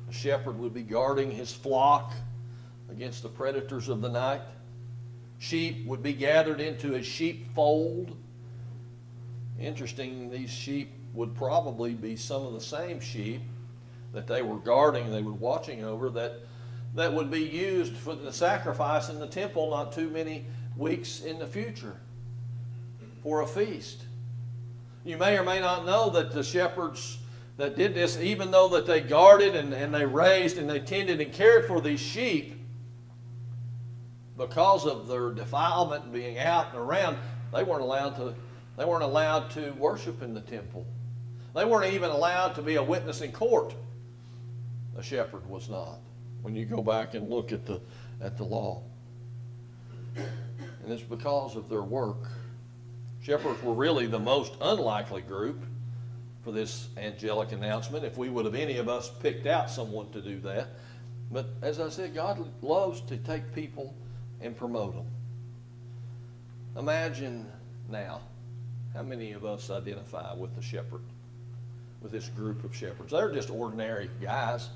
a 0.09 0.13
shepherd 0.13 0.57
would 0.59 0.73
be 0.73 0.83
guarding 0.83 1.31
his 1.31 1.51
flock 1.51 2.13
against 2.89 3.23
the 3.23 3.29
predators 3.29 3.89
of 3.89 4.01
the 4.01 4.09
night. 4.09 4.41
Sheep 5.39 5.85
would 5.85 6.01
be 6.01 6.13
gathered 6.13 6.61
into 6.61 6.95
a 6.95 7.03
sheepfold. 7.03 8.15
Interesting, 9.59 10.29
these 10.29 10.49
sheep 10.49 10.91
would 11.13 11.35
probably 11.35 11.93
be 11.93 12.15
some 12.15 12.45
of 12.45 12.53
the 12.53 12.61
same 12.61 12.99
sheep 12.99 13.41
that 14.13 14.27
they 14.27 14.41
were 14.41 14.57
guarding, 14.57 15.11
they 15.11 15.21
were 15.21 15.33
watching 15.33 15.83
over, 15.83 16.09
that, 16.09 16.39
that 16.93 17.13
would 17.13 17.29
be 17.29 17.43
used 17.43 17.95
for 17.95 18.15
the 18.15 18.31
sacrifice 18.31 19.09
in 19.09 19.19
the 19.19 19.27
temple 19.27 19.69
not 19.71 19.91
too 19.91 20.09
many 20.09 20.45
weeks 20.77 21.21
in 21.21 21.39
the 21.39 21.47
future 21.47 21.97
for 23.23 23.41
a 23.41 23.47
feast. 23.47 24.03
You 25.03 25.17
may 25.17 25.37
or 25.37 25.43
may 25.43 25.59
not 25.59 25.85
know 25.85 26.09
that 26.11 26.31
the 26.31 26.43
shepherds 26.43 27.17
that 27.57 27.75
did 27.75 27.93
this, 27.93 28.17
even 28.19 28.51
though 28.51 28.67
that 28.69 28.85
they 28.85 29.01
guarded 29.01 29.55
and, 29.55 29.73
and 29.73 29.93
they 29.93 30.05
raised 30.05 30.57
and 30.57 30.69
they 30.69 30.79
tended 30.79 31.21
and 31.21 31.31
cared 31.31 31.65
for 31.65 31.79
these 31.79 31.99
sheep, 31.99 32.61
because 34.37 34.85
of 34.85 35.07
their 35.07 35.31
defilement 35.31 36.03
and 36.05 36.13
being 36.13 36.37
out 36.37 36.67
and 36.69 36.77
around, 36.77 37.17
they 37.53 37.63
weren't 37.63 37.81
allowed 37.81 38.15
to 38.17 38.35
they 38.77 38.83
weren't 38.83 39.03
allowed 39.03 39.49
to 39.51 39.71
worship 39.71 40.21
in 40.21 40.33
the 40.33 40.41
temple. 40.41 40.85
They 41.53 41.63
weren't 41.63 41.93
even 41.93 42.09
allowed 42.09 42.55
to 42.55 42.61
be 42.61 42.75
a 42.75 42.83
witness 42.83 43.21
in 43.21 43.31
court. 43.31 43.73
A 44.97 45.03
shepherd 45.03 45.47
was 45.47 45.69
not. 45.69 45.99
When 46.41 46.57
you 46.57 46.65
go 46.65 46.83
back 46.83 47.13
and 47.13 47.29
look 47.29 47.53
at 47.53 47.65
the 47.65 47.79
at 48.21 48.37
the 48.37 48.43
law. 48.43 48.83
And 50.17 50.91
it's 50.91 51.01
because 51.01 51.55
of 51.55 51.69
their 51.69 51.83
work. 51.83 52.27
Shepherds 53.21 53.63
were 53.63 53.73
really 53.73 54.05
the 54.07 54.19
most 54.19 54.53
unlikely 54.61 55.21
group 55.21 55.63
for 56.45 56.51
this 56.51 56.89
angelic 56.95 57.51
announcement 57.51 58.05
if 58.05 58.19
we 58.19 58.29
would 58.29 58.45
have 58.45 58.53
any 58.53 58.77
of 58.77 58.87
us 58.87 59.09
picked 59.09 59.47
out 59.47 59.67
someone 59.67 60.11
to 60.11 60.21
do 60.21 60.39
that. 60.41 60.67
But 61.31 61.47
as 61.63 61.79
I 61.79 61.89
said, 61.89 62.13
God 62.13 62.47
loves 62.61 63.01
to 63.01 63.17
take 63.17 63.51
people 63.55 63.95
and 64.41 64.55
promote 64.55 64.93
them. 64.93 65.07
Imagine 66.77 67.51
now 67.89 68.21
how 68.93 69.01
many 69.01 69.31
of 69.31 69.43
us 69.43 69.71
identify 69.71 70.35
with 70.35 70.55
the 70.55 70.61
shepherd, 70.61 71.01
with 72.03 72.11
this 72.11 72.29
group 72.29 72.63
of 72.63 72.75
shepherds. 72.75 73.11
They're 73.11 73.33
just 73.33 73.49
ordinary 73.49 74.11
guys, 74.21 74.69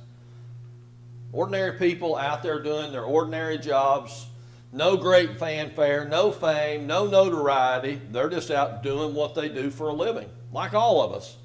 ordinary 1.32 1.78
people 1.78 2.16
out 2.16 2.42
there 2.42 2.64
doing 2.64 2.92
their 2.92 3.04
ordinary 3.04 3.60
jobs. 3.60 4.26
No 4.74 4.98
great 4.98 5.38
fanfare, 5.38 6.06
no 6.06 6.32
fame, 6.32 6.88
no 6.88 7.06
notoriety. 7.06 8.02
They're 8.12 8.30
just 8.30 8.50
out 8.50 8.82
doing 8.82 9.14
what 9.14 9.36
they 9.36 9.50
do 9.50 9.70
for 9.70 9.90
a 9.90 9.94
living, 9.94 10.30
like 10.52 10.74
all 10.74 11.04
of 11.04 11.14
us. 11.14 11.38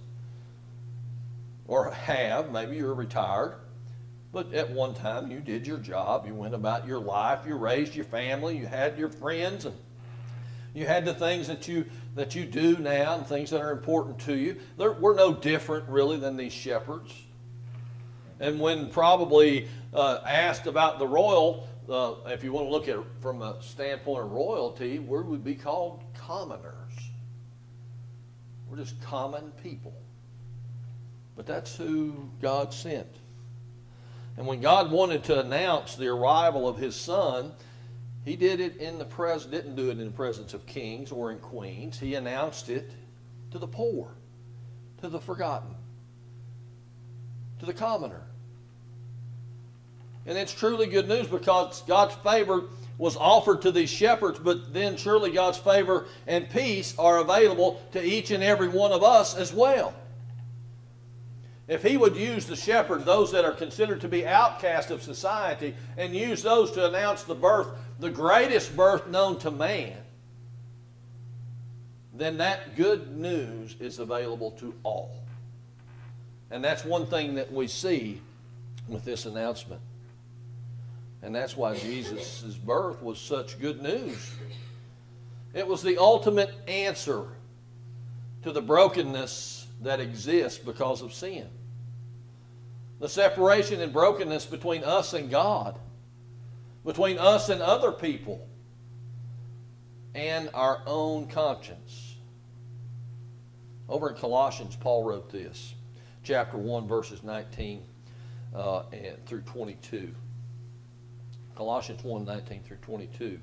Or 1.66 1.90
have, 1.90 2.52
maybe 2.52 2.76
you're 2.76 2.94
retired. 2.94 3.56
But 4.32 4.52
at 4.52 4.70
one 4.70 4.94
time, 4.94 5.30
you 5.30 5.40
did 5.40 5.66
your 5.66 5.78
job. 5.78 6.26
You 6.26 6.34
went 6.34 6.54
about 6.54 6.86
your 6.86 6.98
life. 6.98 7.46
You 7.46 7.54
raised 7.54 7.94
your 7.94 8.04
family. 8.04 8.58
You 8.58 8.66
had 8.66 8.98
your 8.98 9.08
friends, 9.08 9.64
and 9.64 9.76
you 10.74 10.86
had 10.86 11.04
the 11.04 11.14
things 11.14 11.46
that 11.46 11.68
you 11.68 11.86
that 12.16 12.34
you 12.34 12.44
do 12.44 12.76
now, 12.78 13.16
and 13.16 13.26
things 13.26 13.50
that 13.50 13.60
are 13.60 13.70
important 13.70 14.18
to 14.20 14.34
you. 14.34 14.56
We're 14.76 15.14
no 15.14 15.32
different, 15.32 15.88
really, 15.88 16.16
than 16.16 16.36
these 16.36 16.52
shepherds. 16.52 17.12
And 18.40 18.60
when 18.60 18.90
probably 18.90 19.68
uh, 19.92 20.20
asked 20.26 20.66
about 20.66 20.98
the 20.98 21.06
royal, 21.06 21.68
uh, 21.88 22.14
if 22.26 22.42
you 22.42 22.52
want 22.52 22.66
to 22.66 22.70
look 22.70 22.88
at 22.88 22.98
it 22.98 23.04
from 23.20 23.42
a 23.42 23.62
standpoint 23.62 24.24
of 24.24 24.32
royalty, 24.32 24.98
we 24.98 25.22
would 25.22 25.44
be 25.44 25.54
called 25.54 26.02
commoners. 26.16 26.92
We're 28.68 28.78
just 28.78 29.00
common 29.00 29.52
people. 29.62 29.94
But 31.36 31.46
that's 31.46 31.76
who 31.76 32.30
God 32.40 32.72
sent. 32.72 33.08
And 34.36 34.46
when 34.46 34.60
God 34.60 34.90
wanted 34.90 35.24
to 35.24 35.40
announce 35.40 35.96
the 35.96 36.08
arrival 36.08 36.68
of 36.68 36.76
his 36.76 36.96
son, 36.96 37.52
he 38.24 38.36
did 38.36 38.60
it 38.60 38.76
in 38.78 38.98
the 38.98 39.04
pres 39.04 39.44
didn't 39.44 39.76
do 39.76 39.90
it 39.90 39.98
in 39.98 40.06
the 40.06 40.10
presence 40.10 40.54
of 40.54 40.66
kings 40.66 41.12
or 41.12 41.30
in 41.30 41.38
queens. 41.38 41.98
He 41.98 42.14
announced 42.14 42.68
it 42.68 42.90
to 43.50 43.58
the 43.58 43.68
poor, 43.68 44.14
to 45.02 45.08
the 45.08 45.20
forgotten, 45.20 45.74
to 47.60 47.66
the 47.66 47.74
commoner. 47.74 48.22
And 50.26 50.38
it's 50.38 50.54
truly 50.54 50.86
good 50.86 51.06
news 51.06 51.26
because 51.26 51.82
God's 51.82 52.14
favor 52.16 52.64
was 52.96 53.16
offered 53.16 53.62
to 53.62 53.72
these 53.72 53.90
shepherds, 53.90 54.38
but 54.38 54.72
then 54.72 54.96
surely 54.96 55.30
God's 55.30 55.58
favor 55.58 56.06
and 56.26 56.48
peace 56.48 56.94
are 56.98 57.18
available 57.18 57.82
to 57.92 58.02
each 58.02 58.30
and 58.30 58.42
every 58.42 58.68
one 58.68 58.92
of 58.92 59.02
us 59.02 59.36
as 59.36 59.52
well. 59.52 59.94
If 61.66 61.82
he 61.82 61.96
would 61.96 62.16
use 62.16 62.46
the 62.46 62.56
shepherd, 62.56 63.04
those 63.04 63.32
that 63.32 63.44
are 63.44 63.52
considered 63.52 64.02
to 64.02 64.08
be 64.08 64.26
outcast 64.26 64.90
of 64.90 65.02
society, 65.02 65.74
and 65.96 66.14
use 66.14 66.42
those 66.42 66.70
to 66.72 66.86
announce 66.86 67.22
the 67.22 67.34
birth, 67.34 67.68
the 68.00 68.10
greatest 68.10 68.76
birth 68.76 69.06
known 69.08 69.38
to 69.38 69.50
man, 69.50 69.96
then 72.12 72.36
that 72.36 72.76
good 72.76 73.16
news 73.16 73.76
is 73.80 73.98
available 73.98 74.50
to 74.52 74.74
all. 74.82 75.16
And 76.50 76.62
that's 76.62 76.84
one 76.84 77.06
thing 77.06 77.34
that 77.36 77.50
we 77.50 77.66
see 77.66 78.20
with 78.86 79.04
this 79.04 79.24
announcement. 79.26 79.80
And 81.22 81.34
that's 81.34 81.56
why 81.56 81.76
Jesus' 81.76 82.54
birth 82.54 83.02
was 83.02 83.18
such 83.18 83.58
good 83.58 83.82
news. 83.82 84.34
It 85.54 85.66
was 85.66 85.82
the 85.82 85.96
ultimate 85.96 86.54
answer 86.68 87.24
to 88.42 88.52
the 88.52 88.60
brokenness 88.60 89.63
that 89.84 90.00
exists 90.00 90.58
because 90.58 91.02
of 91.02 91.12
sin. 91.12 91.48
The 93.00 93.08
separation 93.08 93.80
and 93.80 93.92
brokenness 93.92 94.46
between 94.46 94.84
us 94.84 95.12
and 95.12 95.30
God, 95.30 95.78
between 96.84 97.18
us 97.18 97.48
and 97.48 97.60
other 97.60 97.92
people, 97.92 98.46
and 100.14 100.48
our 100.54 100.80
own 100.86 101.26
conscience. 101.26 102.16
Over 103.88 104.10
in 104.10 104.16
Colossians, 104.16 104.76
Paul 104.76 105.04
wrote 105.04 105.30
this, 105.30 105.74
chapter 106.22 106.56
1, 106.56 106.86
verses 106.86 107.22
19 107.22 107.82
uh, 108.54 108.84
and 108.92 109.24
through 109.26 109.42
22. 109.42 110.14
Colossians 111.56 112.02
1 112.02 112.24
19 112.24 112.62
through 112.62 112.76
22. 112.78 113.38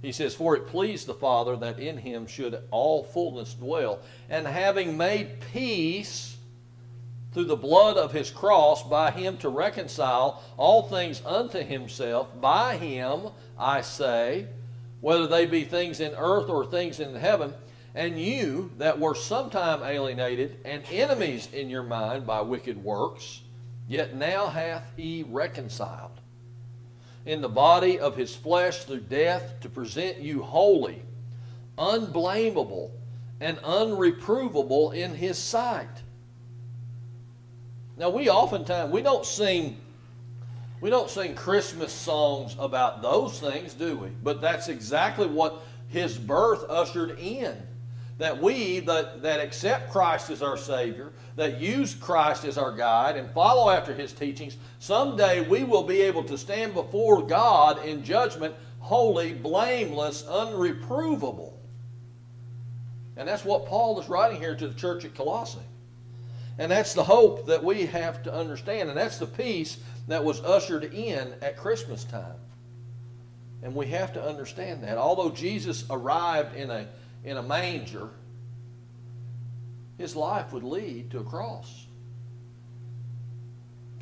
He 0.00 0.12
says, 0.12 0.34
For 0.34 0.54
it 0.54 0.68
pleased 0.68 1.06
the 1.06 1.14
Father 1.14 1.56
that 1.56 1.80
in 1.80 1.98
him 1.98 2.26
should 2.26 2.62
all 2.70 3.02
fullness 3.02 3.54
dwell, 3.54 4.00
and 4.30 4.46
having 4.46 4.96
made 4.96 5.40
peace 5.52 6.36
through 7.32 7.44
the 7.44 7.56
blood 7.56 7.96
of 7.96 8.12
his 8.12 8.30
cross, 8.30 8.82
by 8.82 9.10
him 9.10 9.36
to 9.38 9.48
reconcile 9.48 10.42
all 10.56 10.82
things 10.84 11.20
unto 11.26 11.62
himself, 11.62 12.28
by 12.40 12.76
him, 12.76 13.28
I 13.58 13.80
say, 13.80 14.46
whether 15.00 15.26
they 15.26 15.46
be 15.46 15.64
things 15.64 16.00
in 16.00 16.14
earth 16.16 16.48
or 16.48 16.64
things 16.64 17.00
in 17.00 17.14
heaven, 17.14 17.54
and 17.94 18.20
you 18.20 18.70
that 18.78 18.98
were 18.98 19.14
sometime 19.14 19.82
alienated 19.82 20.60
and 20.64 20.84
enemies 20.90 21.48
in 21.52 21.68
your 21.68 21.82
mind 21.82 22.26
by 22.26 22.40
wicked 22.40 22.82
works, 22.82 23.42
yet 23.88 24.14
now 24.14 24.46
hath 24.46 24.92
he 24.96 25.24
reconciled 25.24 26.20
in 27.28 27.42
the 27.42 27.48
body 27.48 28.00
of 28.00 28.16
his 28.16 28.34
flesh 28.34 28.84
through 28.84 29.00
death 29.00 29.60
to 29.60 29.68
present 29.68 30.16
you 30.16 30.42
holy, 30.42 31.02
unblameable, 31.76 32.90
and 33.38 33.58
unreprovable 33.58 34.94
in 34.94 35.14
his 35.14 35.36
sight. 35.36 36.02
Now 37.98 38.08
we 38.08 38.30
oftentimes 38.30 38.90
we 38.90 39.02
don't 39.02 39.26
sing 39.26 39.76
we 40.80 40.88
don't 40.88 41.10
sing 41.10 41.34
Christmas 41.34 41.92
songs 41.92 42.56
about 42.58 43.02
those 43.02 43.38
things, 43.38 43.74
do 43.74 43.96
we? 43.96 44.08
But 44.08 44.40
that's 44.40 44.68
exactly 44.68 45.26
what 45.26 45.60
his 45.88 46.16
birth 46.16 46.64
ushered 46.70 47.18
in 47.18 47.54
that 48.18 48.42
we 48.42 48.80
that, 48.80 49.22
that 49.22 49.40
accept 49.40 49.90
Christ 49.90 50.30
as 50.30 50.42
our 50.42 50.56
Savior, 50.56 51.12
that 51.36 51.60
use 51.60 51.94
Christ 51.94 52.44
as 52.44 52.58
our 52.58 52.72
guide, 52.72 53.16
and 53.16 53.30
follow 53.30 53.70
after 53.70 53.94
His 53.94 54.12
teachings, 54.12 54.56
someday 54.80 55.48
we 55.48 55.64
will 55.64 55.84
be 55.84 56.02
able 56.02 56.24
to 56.24 56.36
stand 56.36 56.74
before 56.74 57.22
God 57.22 57.84
in 57.84 58.04
judgment, 58.04 58.54
holy, 58.80 59.32
blameless, 59.34 60.24
unreprovable. 60.24 61.52
And 63.16 63.28
that's 63.28 63.44
what 63.44 63.66
Paul 63.66 64.00
is 64.00 64.08
writing 64.08 64.38
here 64.38 64.54
to 64.54 64.68
the 64.68 64.74
church 64.74 65.04
at 65.04 65.14
Colossae. 65.14 65.58
And 66.58 66.70
that's 66.72 66.94
the 66.94 67.04
hope 67.04 67.46
that 67.46 67.62
we 67.62 67.86
have 67.86 68.22
to 68.24 68.34
understand. 68.34 68.88
And 68.88 68.98
that's 68.98 69.18
the 69.18 69.26
peace 69.26 69.78
that 70.08 70.24
was 70.24 70.40
ushered 70.40 70.84
in 70.84 71.34
at 71.40 71.56
Christmas 71.56 72.04
time. 72.04 72.36
And 73.62 73.74
we 73.74 73.86
have 73.86 74.12
to 74.14 74.24
understand 74.24 74.82
that. 74.84 74.98
Although 74.98 75.30
Jesus 75.30 75.84
arrived 75.90 76.56
in 76.56 76.70
a, 76.70 76.86
in 77.24 77.36
a 77.36 77.42
manger, 77.42 78.10
his 79.98 80.14
life 80.14 80.52
would 80.52 80.62
lead 80.62 81.10
to 81.10 81.18
a 81.18 81.24
cross. 81.24 81.86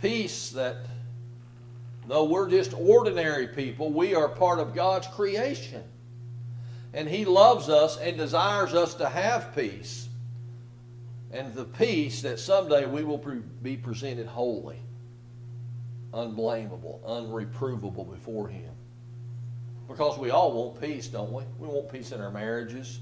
Peace 0.02 0.50
that, 0.50 0.76
though 2.06 2.24
we're 2.24 2.50
just 2.50 2.74
ordinary 2.74 3.48
people, 3.48 3.90
we 3.90 4.14
are 4.14 4.28
part 4.28 4.58
of 4.58 4.74
God's 4.74 5.06
creation. 5.08 5.82
And 6.92 7.08
He 7.08 7.24
loves 7.24 7.68
us 7.68 7.98
and 7.98 8.16
desires 8.16 8.74
us 8.74 8.94
to 8.94 9.08
have 9.08 9.54
peace. 9.54 10.08
And 11.32 11.54
the 11.54 11.64
peace 11.64 12.22
that 12.22 12.38
someday 12.38 12.86
we 12.86 13.02
will 13.02 13.22
be 13.62 13.76
presented 13.76 14.26
holy, 14.26 14.80
unblameable, 16.12 17.00
unreprovable 17.06 18.10
before 18.10 18.48
Him. 18.48 18.70
Because 19.88 20.18
we 20.18 20.30
all 20.30 20.52
want 20.52 20.80
peace, 20.80 21.08
don't 21.08 21.32
we? 21.32 21.44
We 21.58 21.68
want 21.68 21.90
peace 21.90 22.12
in 22.12 22.20
our 22.20 22.30
marriages. 22.30 23.00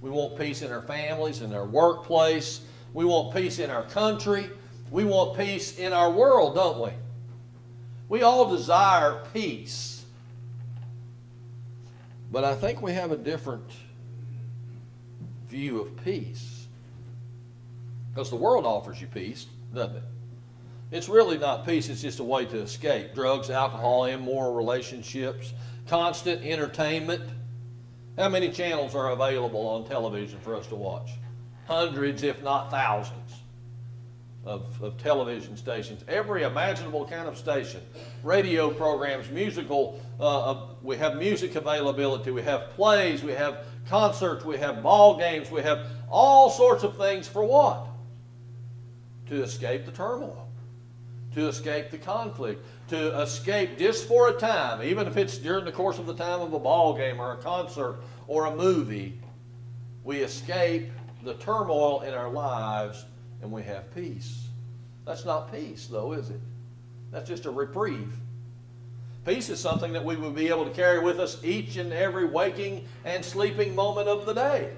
We 0.00 0.10
want 0.10 0.38
peace 0.38 0.62
in 0.62 0.70
our 0.72 0.82
families, 0.82 1.42
in 1.42 1.52
our 1.52 1.66
workplace. 1.66 2.60
We 2.94 3.04
want 3.04 3.34
peace 3.34 3.58
in 3.58 3.70
our 3.70 3.82
country. 3.84 4.50
We 4.90 5.04
want 5.04 5.36
peace 5.36 5.78
in 5.78 5.92
our 5.92 6.10
world, 6.10 6.54
don't 6.54 6.80
we? 6.80 6.90
We 8.08 8.22
all 8.22 8.50
desire 8.50 9.22
peace. 9.34 10.04
But 12.30 12.44
I 12.44 12.54
think 12.54 12.80
we 12.82 12.92
have 12.92 13.10
a 13.10 13.16
different 13.16 13.70
view 15.48 15.80
of 15.80 16.04
peace. 16.04 16.66
Because 18.12 18.30
the 18.30 18.36
world 18.36 18.66
offers 18.66 19.00
you 19.00 19.06
peace, 19.06 19.46
doesn't 19.74 19.96
it? 19.96 20.02
It's 20.90 21.08
really 21.08 21.36
not 21.36 21.66
peace, 21.66 21.88
it's 21.88 22.00
just 22.00 22.18
a 22.18 22.24
way 22.24 22.46
to 22.46 22.58
escape. 22.58 23.14
Drugs, 23.14 23.50
alcohol, 23.50 24.06
immoral 24.06 24.54
relationships, 24.54 25.52
constant 25.86 26.42
entertainment. 26.44 27.22
How 28.18 28.28
many 28.28 28.48
channels 28.48 28.96
are 28.96 29.10
available 29.12 29.64
on 29.68 29.84
television 29.86 30.40
for 30.40 30.56
us 30.56 30.66
to 30.68 30.74
watch? 30.74 31.10
Hundreds, 31.68 32.24
if 32.24 32.42
not 32.42 32.68
thousands, 32.68 33.32
of, 34.44 34.82
of 34.82 34.98
television 34.98 35.56
stations. 35.56 36.02
Every 36.08 36.42
imaginable 36.42 37.06
kind 37.06 37.28
of 37.28 37.38
station. 37.38 37.80
Radio 38.24 38.70
programs, 38.70 39.30
musical, 39.30 40.00
uh, 40.18 40.50
uh, 40.50 40.66
we 40.82 40.96
have 40.96 41.16
music 41.16 41.54
availability, 41.54 42.32
we 42.32 42.42
have 42.42 42.70
plays, 42.70 43.22
we 43.22 43.32
have 43.32 43.66
concerts, 43.88 44.44
we 44.44 44.56
have 44.56 44.82
ball 44.82 45.16
games, 45.16 45.48
we 45.48 45.62
have 45.62 45.86
all 46.10 46.50
sorts 46.50 46.82
of 46.82 46.96
things 46.96 47.28
for 47.28 47.44
what? 47.44 47.86
To 49.28 49.42
escape 49.44 49.86
the 49.86 49.92
turmoil, 49.92 50.48
to 51.34 51.46
escape 51.46 51.92
the 51.92 51.98
conflict, 51.98 52.66
to 52.88 53.20
escape 53.20 53.78
just 53.78 54.06
for 54.06 54.28
a 54.28 54.32
time, 54.32 54.82
even 54.82 55.06
if 55.06 55.16
it's 55.16 55.38
during 55.38 55.64
the 55.64 55.72
course 55.72 55.98
of 55.98 56.06
the 56.06 56.14
time 56.14 56.40
of 56.40 56.52
a 56.52 56.58
ball 56.58 56.96
game 56.96 57.20
or 57.20 57.32
a 57.32 57.36
concert 57.36 58.00
or 58.26 58.46
a 58.46 58.54
movie, 58.54 59.18
we 60.04 60.18
escape 60.18 60.90
the 61.22 61.34
turmoil 61.34 62.02
in 62.02 62.14
our 62.14 62.30
lives 62.30 63.04
and 63.42 63.50
we 63.50 63.62
have 63.62 63.94
peace. 63.94 64.48
That's 65.04 65.24
not 65.24 65.52
peace, 65.52 65.86
though, 65.86 66.12
is 66.12 66.30
it? 66.30 66.40
That's 67.10 67.28
just 67.28 67.46
a 67.46 67.50
reprieve. 67.50 68.12
Peace 69.24 69.48
is 69.50 69.60
something 69.60 69.92
that 69.92 70.04
we 70.04 70.16
would 70.16 70.34
be 70.34 70.48
able 70.48 70.64
to 70.64 70.70
carry 70.70 71.00
with 71.00 71.20
us 71.20 71.42
each 71.44 71.76
and 71.76 71.92
every 71.92 72.24
waking 72.24 72.86
and 73.04 73.24
sleeping 73.24 73.74
moment 73.74 74.08
of 74.08 74.24
the 74.24 74.32
day. 74.32 74.70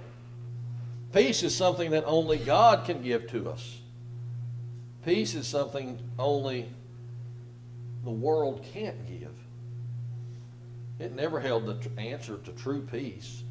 Peace 1.12 1.42
is 1.42 1.54
something 1.54 1.90
that 1.90 2.04
only 2.06 2.38
God 2.38 2.84
can 2.84 3.02
give 3.02 3.28
to 3.30 3.48
us. 3.50 3.78
Peace 5.04 5.34
is 5.34 5.46
something 5.46 5.98
only 6.18 6.68
the 8.04 8.10
world 8.10 8.64
can't 8.72 9.06
give. 9.06 9.34
It 10.98 11.14
never 11.14 11.40
held 11.40 11.66
the 11.66 12.00
answer 12.00 12.36
to 12.36 12.52
true 12.52 12.82
peace. 12.82 13.42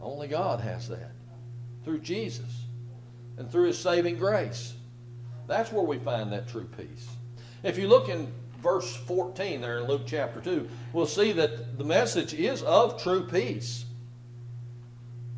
Only 0.00 0.28
God 0.28 0.60
has 0.60 0.88
that 0.88 1.12
through 1.84 2.00
Jesus 2.00 2.66
and 3.36 3.50
through 3.50 3.68
His 3.68 3.78
saving 3.78 4.16
grace. 4.18 4.74
That's 5.46 5.72
where 5.72 5.84
we 5.84 5.98
find 5.98 6.32
that 6.32 6.48
true 6.48 6.68
peace. 6.76 7.08
If 7.62 7.78
you 7.78 7.88
look 7.88 8.08
in 8.08 8.32
verse 8.62 8.94
14 8.96 9.60
there 9.60 9.78
in 9.78 9.86
Luke 9.86 10.02
chapter 10.06 10.40
2, 10.40 10.68
we'll 10.92 11.06
see 11.06 11.32
that 11.32 11.78
the 11.78 11.84
message 11.84 12.32
is 12.34 12.62
of 12.62 13.02
true 13.02 13.26
peace. 13.26 13.84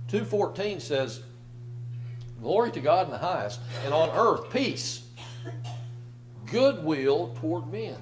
2:14 0.08 0.80
says, 0.80 1.22
"Glory 2.40 2.70
to 2.72 2.80
God 2.80 3.06
in 3.06 3.12
the 3.12 3.18
highest, 3.18 3.60
and 3.84 3.92
on 3.92 4.10
earth 4.10 4.50
peace, 4.50 5.02
goodwill 6.46 7.34
toward 7.40 7.70
men. 7.70 7.96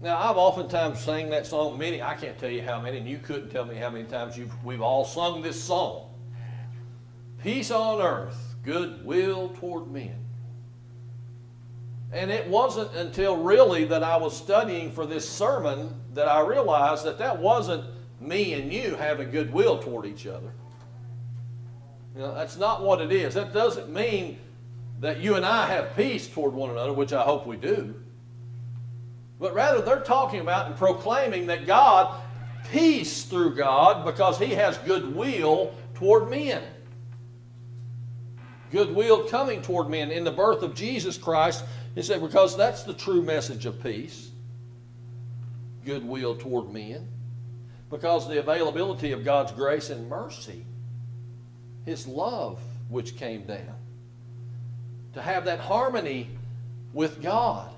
Now, 0.00 0.18
I've 0.18 0.36
oftentimes 0.36 0.98
sang 0.98 1.30
that 1.30 1.46
song 1.46 1.78
many, 1.78 2.02
I 2.02 2.14
can't 2.14 2.36
tell 2.36 2.50
you 2.50 2.62
how 2.62 2.80
many, 2.80 2.98
and 2.98 3.08
you 3.08 3.18
couldn't 3.18 3.50
tell 3.50 3.64
me 3.64 3.76
how 3.76 3.88
many 3.88 4.04
times 4.04 4.38
we've 4.64 4.82
all 4.82 5.04
sung 5.04 5.42
this 5.42 5.62
song. 5.62 6.10
Peace 7.40 7.70
on 7.70 8.00
earth, 8.00 8.56
goodwill 8.64 9.50
toward 9.60 9.90
men. 9.92 10.16
And 12.12 12.30
it 12.30 12.46
wasn't 12.48 12.92
until 12.94 13.36
really 13.36 13.84
that 13.86 14.02
I 14.02 14.16
was 14.16 14.36
studying 14.36 14.90
for 14.90 15.06
this 15.06 15.28
sermon 15.28 15.94
that 16.14 16.28
I 16.28 16.40
realized 16.40 17.04
that 17.04 17.18
that 17.18 17.38
wasn't 17.38 17.84
me 18.20 18.54
and 18.54 18.72
you 18.72 18.96
having 18.96 19.30
goodwill 19.30 19.78
toward 19.78 20.06
each 20.06 20.26
other. 20.26 20.52
You 22.14 22.22
know, 22.22 22.34
that's 22.34 22.58
not 22.58 22.82
what 22.82 23.00
it 23.00 23.12
is. 23.12 23.34
That 23.34 23.54
doesn't 23.54 23.88
mean 23.88 24.38
that 25.02 25.20
you 25.20 25.34
and 25.34 25.44
I 25.44 25.66
have 25.66 25.96
peace 25.96 26.28
toward 26.28 26.54
one 26.54 26.70
another, 26.70 26.92
which 26.92 27.12
I 27.12 27.22
hope 27.22 27.44
we 27.44 27.56
do. 27.56 27.92
But 29.40 29.52
rather, 29.52 29.82
they're 29.82 30.00
talking 30.00 30.38
about 30.38 30.68
and 30.68 30.76
proclaiming 30.76 31.46
that 31.48 31.66
God, 31.66 32.22
peace 32.70 33.24
through 33.24 33.56
God, 33.56 34.04
because 34.04 34.38
He 34.38 34.54
has 34.54 34.78
goodwill 34.78 35.74
toward 35.94 36.30
men. 36.30 36.62
Goodwill 38.70 39.28
coming 39.28 39.60
toward 39.60 39.90
men 39.90 40.12
in 40.12 40.22
the 40.22 40.30
birth 40.30 40.62
of 40.62 40.72
Jesus 40.72 41.18
Christ. 41.18 41.64
He 41.96 42.02
said, 42.02 42.20
because 42.20 42.56
that's 42.56 42.84
the 42.84 42.94
true 42.94 43.22
message 43.22 43.66
of 43.66 43.82
peace. 43.82 44.30
Goodwill 45.84 46.36
toward 46.36 46.72
men. 46.72 47.08
Because 47.90 48.28
the 48.28 48.38
availability 48.38 49.10
of 49.10 49.24
God's 49.24 49.50
grace 49.50 49.90
and 49.90 50.08
mercy, 50.08 50.64
His 51.84 52.06
love 52.06 52.60
which 52.88 53.16
came 53.16 53.42
down 53.42 53.81
to 55.14 55.22
have 55.22 55.44
that 55.44 55.60
harmony 55.60 56.30
with 56.92 57.22
God, 57.22 57.70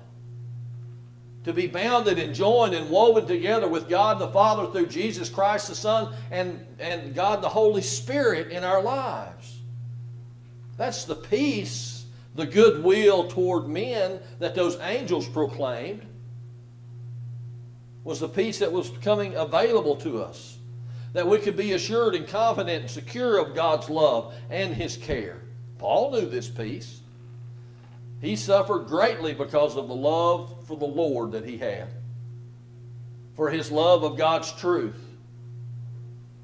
to 1.43 1.53
be 1.53 1.67
bounded 1.67 2.17
and 2.19 2.33
joined 2.33 2.73
and 2.73 2.89
woven 2.89 3.27
together 3.27 3.67
with 3.67 3.87
God 3.87 4.19
the 4.19 4.27
Father 4.29 4.71
through 4.71 4.87
Jesus 4.87 5.29
Christ 5.29 5.67
the 5.67 5.75
Son 5.75 6.13
and, 6.31 6.65
and 6.79 7.13
God 7.13 7.41
the 7.41 7.49
Holy 7.49 7.81
Spirit 7.81 8.51
in 8.51 8.63
our 8.63 8.81
lives. 8.81 9.59
That's 10.77 11.05
the 11.05 11.15
peace, 11.15 12.05
the 12.35 12.45
goodwill 12.45 13.27
toward 13.27 13.67
men 13.67 14.19
that 14.39 14.55
those 14.55 14.77
angels 14.81 15.27
proclaimed 15.27 16.05
was 18.03 18.19
the 18.19 18.29
peace 18.29 18.59
that 18.59 18.71
was 18.71 18.91
coming 19.01 19.35
available 19.35 19.95
to 19.97 20.21
us. 20.21 20.57
That 21.13 21.27
we 21.27 21.39
could 21.39 21.57
be 21.57 21.73
assured 21.73 22.13
and 22.13 22.27
confident 22.27 22.81
and 22.81 22.91
secure 22.91 23.37
of 23.39 23.55
God's 23.55 23.89
love 23.89 24.35
and 24.49 24.73
His 24.73 24.97
care. 24.97 25.41
Paul 25.77 26.11
knew 26.11 26.27
this 26.27 26.49
peace. 26.49 27.01
He 28.25 28.35
suffered 28.35 28.87
greatly 28.87 29.35
because 29.35 29.77
of 29.77 29.87
the 29.87 29.93
love 29.93 30.65
for 30.65 30.75
the 30.75 30.85
Lord 30.85 31.33
that 31.33 31.45
he 31.45 31.59
had, 31.59 31.89
for 33.35 33.51
his 33.51 33.69
love 33.69 34.03
of 34.03 34.17
God's 34.17 34.51
truth, 34.53 34.99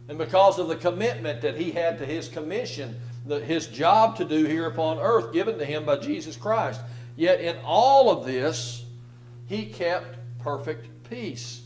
and 0.08 0.16
because 0.16 0.60
of 0.60 0.68
the 0.68 0.76
commitment 0.76 1.42
that 1.42 1.58
he 1.58 1.72
had 1.72 1.98
to 1.98 2.06
his 2.06 2.28
commission, 2.28 3.00
the, 3.26 3.40
his 3.40 3.66
job 3.66 4.16
to 4.18 4.26
do 4.26 4.46
here 4.46 4.68
upon 4.68 5.00
earth 5.00 5.34
given 5.34 5.58
to 5.58 5.66
him 5.66 5.84
by 5.84 5.98
Jesus 5.98 6.36
Christ. 6.36 6.82
Yet 7.16 7.42
in 7.42 7.58
all 7.66 8.12
of 8.12 8.28
this, 8.28 8.86
he 9.48 9.66
kept 9.66 10.18
perfect 10.38 11.10
peace. 11.10 11.64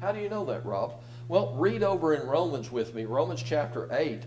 How 0.00 0.10
do 0.10 0.18
you 0.18 0.30
know 0.30 0.44
that, 0.46 0.66
Rob? 0.66 1.00
Well, 1.28 1.54
read 1.54 1.84
over 1.84 2.14
in 2.14 2.26
Romans 2.26 2.72
with 2.72 2.92
me, 2.92 3.04
Romans 3.04 3.40
chapter 3.40 3.88
8, 3.92 4.24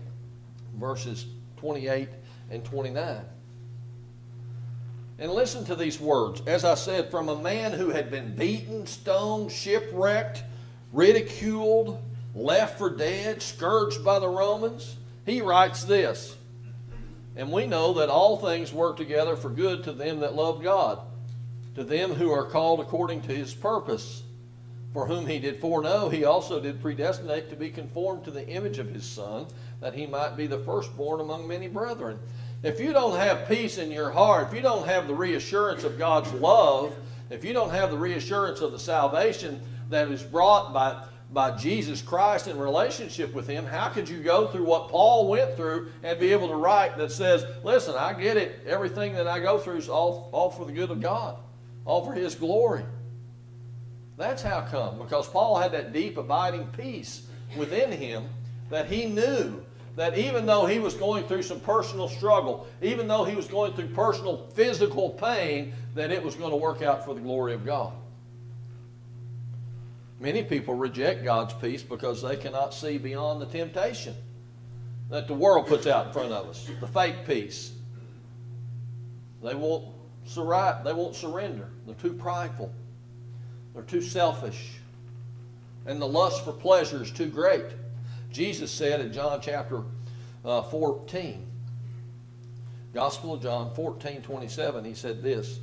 verses 0.74 1.26
28 1.58 2.08
and 2.50 2.64
29. 2.64 3.20
And 5.18 5.32
listen 5.32 5.64
to 5.64 5.74
these 5.74 5.98
words. 5.98 6.42
As 6.46 6.64
I 6.64 6.74
said, 6.74 7.10
from 7.10 7.28
a 7.28 7.40
man 7.40 7.72
who 7.72 7.88
had 7.88 8.10
been 8.10 8.34
beaten, 8.34 8.86
stoned, 8.86 9.50
shipwrecked, 9.50 10.42
ridiculed, 10.92 12.02
left 12.34 12.76
for 12.78 12.90
dead, 12.90 13.40
scourged 13.40 14.04
by 14.04 14.18
the 14.18 14.28
Romans, 14.28 14.96
he 15.24 15.40
writes 15.40 15.84
this. 15.84 16.36
And 17.34 17.50
we 17.50 17.66
know 17.66 17.94
that 17.94 18.10
all 18.10 18.36
things 18.38 18.72
work 18.72 18.96
together 18.96 19.36
for 19.36 19.48
good 19.48 19.84
to 19.84 19.92
them 19.92 20.20
that 20.20 20.34
love 20.34 20.62
God, 20.62 21.00
to 21.74 21.84
them 21.84 22.12
who 22.12 22.30
are 22.30 22.46
called 22.46 22.80
according 22.80 23.22
to 23.22 23.34
his 23.34 23.54
purpose. 23.54 24.22
For 24.92 25.06
whom 25.06 25.26
he 25.26 25.38
did 25.38 25.60
foreknow, 25.60 26.08
he 26.08 26.24
also 26.24 26.60
did 26.60 26.80
predestinate 26.80 27.50
to 27.50 27.56
be 27.56 27.68
conformed 27.68 28.24
to 28.24 28.30
the 28.30 28.48
image 28.48 28.78
of 28.78 28.88
his 28.88 29.04
Son, 29.04 29.46
that 29.80 29.92
he 29.92 30.06
might 30.06 30.36
be 30.36 30.46
the 30.46 30.60
firstborn 30.60 31.20
among 31.20 31.46
many 31.46 31.68
brethren. 31.68 32.18
If 32.66 32.80
you 32.80 32.92
don't 32.92 33.16
have 33.16 33.46
peace 33.46 33.78
in 33.78 33.92
your 33.92 34.10
heart, 34.10 34.48
if 34.48 34.54
you 34.54 34.60
don't 34.60 34.88
have 34.88 35.06
the 35.06 35.14
reassurance 35.14 35.84
of 35.84 35.96
God's 35.96 36.32
love, 36.32 36.92
if 37.30 37.44
you 37.44 37.52
don't 37.52 37.70
have 37.70 37.92
the 37.92 37.96
reassurance 37.96 38.60
of 38.60 38.72
the 38.72 38.78
salvation 38.80 39.60
that 39.88 40.08
is 40.08 40.20
brought 40.20 40.72
by, 40.72 41.04
by 41.32 41.56
Jesus 41.56 42.02
Christ 42.02 42.48
in 42.48 42.58
relationship 42.58 43.32
with 43.32 43.46
Him, 43.46 43.64
how 43.66 43.88
could 43.90 44.08
you 44.08 44.18
go 44.18 44.48
through 44.48 44.64
what 44.64 44.88
Paul 44.88 45.28
went 45.28 45.54
through 45.54 45.92
and 46.02 46.18
be 46.18 46.32
able 46.32 46.48
to 46.48 46.56
write 46.56 46.96
that 46.96 47.12
says, 47.12 47.46
listen, 47.62 47.94
I 47.96 48.14
get 48.14 48.36
it. 48.36 48.64
Everything 48.66 49.14
that 49.14 49.28
I 49.28 49.38
go 49.38 49.58
through 49.58 49.76
is 49.76 49.88
all, 49.88 50.28
all 50.32 50.50
for 50.50 50.64
the 50.64 50.72
good 50.72 50.90
of 50.90 51.00
God, 51.00 51.36
all 51.84 52.04
for 52.04 52.14
His 52.14 52.34
glory. 52.34 52.82
That's 54.16 54.42
how 54.42 54.62
come. 54.62 54.98
Because 54.98 55.28
Paul 55.28 55.56
had 55.56 55.70
that 55.70 55.92
deep, 55.92 56.16
abiding 56.16 56.66
peace 56.76 57.28
within 57.56 57.92
him 57.92 58.28
that 58.70 58.88
he 58.88 59.06
knew 59.06 59.64
that 59.96 60.18
even 60.18 60.44
though 60.44 60.66
he 60.66 60.78
was 60.78 60.94
going 60.94 61.24
through 61.24 61.42
some 61.42 61.58
personal 61.60 62.08
struggle, 62.08 62.66
even 62.82 63.08
though 63.08 63.24
he 63.24 63.34
was 63.34 63.46
going 63.46 63.72
through 63.72 63.88
personal 63.88 64.46
physical 64.54 65.10
pain, 65.10 65.72
that 65.94 66.12
it 66.12 66.22
was 66.22 66.34
going 66.34 66.50
to 66.50 66.56
work 66.56 66.82
out 66.82 67.04
for 67.04 67.14
the 67.14 67.20
glory 67.20 67.54
of 67.54 67.64
God. 67.64 67.92
Many 70.20 70.42
people 70.42 70.74
reject 70.74 71.24
God's 71.24 71.54
peace 71.54 71.82
because 71.82 72.22
they 72.22 72.36
cannot 72.36 72.74
see 72.74 72.98
beyond 72.98 73.40
the 73.40 73.46
temptation 73.46 74.14
that 75.08 75.28
the 75.28 75.34
world 75.34 75.66
puts 75.66 75.86
out 75.86 76.08
in 76.08 76.12
front 76.12 76.32
of 76.32 76.48
us, 76.48 76.70
the 76.80 76.86
fake 76.86 77.26
peace. 77.26 77.72
They 79.42 79.54
won't, 79.54 79.84
they 80.34 80.92
won't 80.92 81.14
surrender. 81.14 81.68
They're 81.86 81.94
too 81.94 82.14
prideful. 82.14 82.72
They're 83.72 83.82
too 83.82 84.02
selfish. 84.02 84.72
And 85.86 86.02
the 86.02 86.06
lust 86.06 86.44
for 86.44 86.52
pleasure 86.52 87.02
is 87.02 87.10
too 87.10 87.28
great. 87.28 87.64
Jesus 88.36 88.70
said 88.70 89.00
in 89.00 89.14
John 89.14 89.40
chapter 89.40 89.82
uh, 90.44 90.60
14, 90.60 91.46
Gospel 92.92 93.32
of 93.32 93.42
John 93.42 93.74
14, 93.74 94.20
27, 94.20 94.84
he 94.84 94.92
said 94.92 95.22
this 95.22 95.58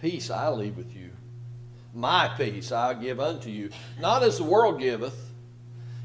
Peace 0.00 0.28
I 0.28 0.48
leave 0.48 0.76
with 0.76 0.96
you. 0.96 1.10
My 1.94 2.26
peace 2.36 2.72
I 2.72 2.94
give 2.94 3.20
unto 3.20 3.48
you. 3.48 3.70
Not 4.00 4.24
as 4.24 4.38
the 4.38 4.44
world 4.44 4.80
giveth, 4.80 5.30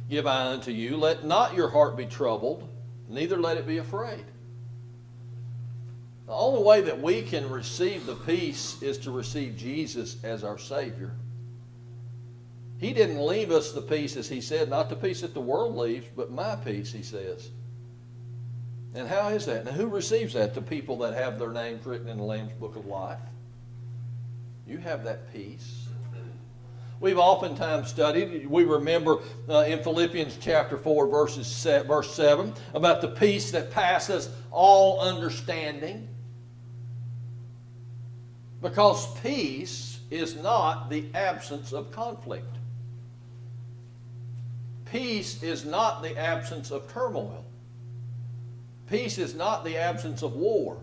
give 0.07 0.27
I 0.27 0.45
unto 0.51 0.69
you. 0.69 0.95
Let 0.95 1.25
not 1.25 1.55
your 1.55 1.69
heart 1.69 1.97
be 1.97 2.05
troubled, 2.05 2.69
neither 3.09 3.37
let 3.37 3.57
it 3.57 3.65
be 3.65 3.79
afraid. 3.79 4.25
The 6.27 6.33
only 6.33 6.61
way 6.61 6.81
that 6.81 7.01
we 7.01 7.23
can 7.23 7.49
receive 7.49 8.05
the 8.05 8.13
peace 8.13 8.79
is 8.83 8.99
to 8.99 9.11
receive 9.11 9.57
Jesus 9.57 10.23
as 10.23 10.43
our 10.43 10.59
Savior. 10.59 11.13
He 12.79 12.93
didn't 12.93 13.25
leave 13.25 13.51
us 13.51 13.71
the 13.71 13.81
peace, 13.81 14.15
as 14.15 14.29
He 14.29 14.41
said, 14.41 14.69
not 14.69 14.89
the 14.89 14.95
peace 14.95 15.21
that 15.21 15.33
the 15.33 15.41
world 15.41 15.75
leaves, 15.75 16.07
but 16.15 16.31
my 16.31 16.55
peace, 16.55 16.91
He 16.91 17.01
says. 17.01 17.49
And 18.93 19.07
how 19.07 19.29
is 19.29 19.45
that? 19.45 19.65
Now, 19.65 19.71
who 19.71 19.87
receives 19.87 20.33
that? 20.33 20.53
The 20.53 20.61
people 20.61 20.97
that 20.99 21.13
have 21.13 21.39
their 21.39 21.51
names 21.51 21.85
written 21.85 22.07
in 22.07 22.17
the 22.17 22.23
Lamb's 22.23 22.53
Book 22.53 22.75
of 22.75 22.85
Life. 22.85 23.19
You 24.67 24.77
have 24.77 25.03
that 25.05 25.31
peace. 25.33 25.87
We've 26.99 27.19
oftentimes 27.19 27.89
studied, 27.89 28.47
we 28.47 28.63
remember 28.63 29.19
uh, 29.47 29.59
in 29.67 29.83
Philippians 29.83 30.37
chapter 30.41 30.77
4, 30.77 31.07
verses, 31.07 31.63
verse 31.63 32.11
7, 32.15 32.53
about 32.73 33.01
the 33.01 33.09
peace 33.09 33.51
that 33.51 33.69
passes 33.69 34.29
all 34.51 34.99
understanding. 34.99 36.07
Because 38.63 39.19
peace 39.21 39.99
is 40.09 40.35
not 40.35 40.89
the 40.89 41.05
absence 41.13 41.71
of 41.71 41.91
conflict. 41.91 42.57
Peace 44.91 45.43
is 45.43 45.65
not 45.65 46.02
the 46.02 46.17
absence 46.17 46.71
of 46.71 46.91
turmoil. 46.91 47.45
Peace 48.89 49.17
is 49.17 49.36
not 49.36 49.65
the 49.65 49.78
absence 49.78 50.21
of 50.21 50.34
war, 50.34 50.78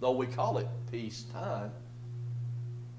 though 0.00 0.12
we 0.12 0.26
call 0.26 0.58
it 0.58 0.68
peace 0.90 1.24
time. 1.32 1.70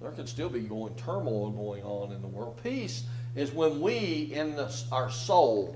There 0.02 0.12
can 0.12 0.28
still 0.28 0.50
be 0.50 0.62
going 0.62 0.96
turmoil 0.96 1.52
going 1.52 1.84
on 1.84 2.12
in 2.12 2.22
the 2.22 2.28
world. 2.28 2.60
Peace 2.64 3.04
is 3.36 3.52
when 3.52 3.82
we, 3.82 4.32
in 4.34 4.56
the, 4.56 4.74
our 4.92 5.12
soul, 5.12 5.76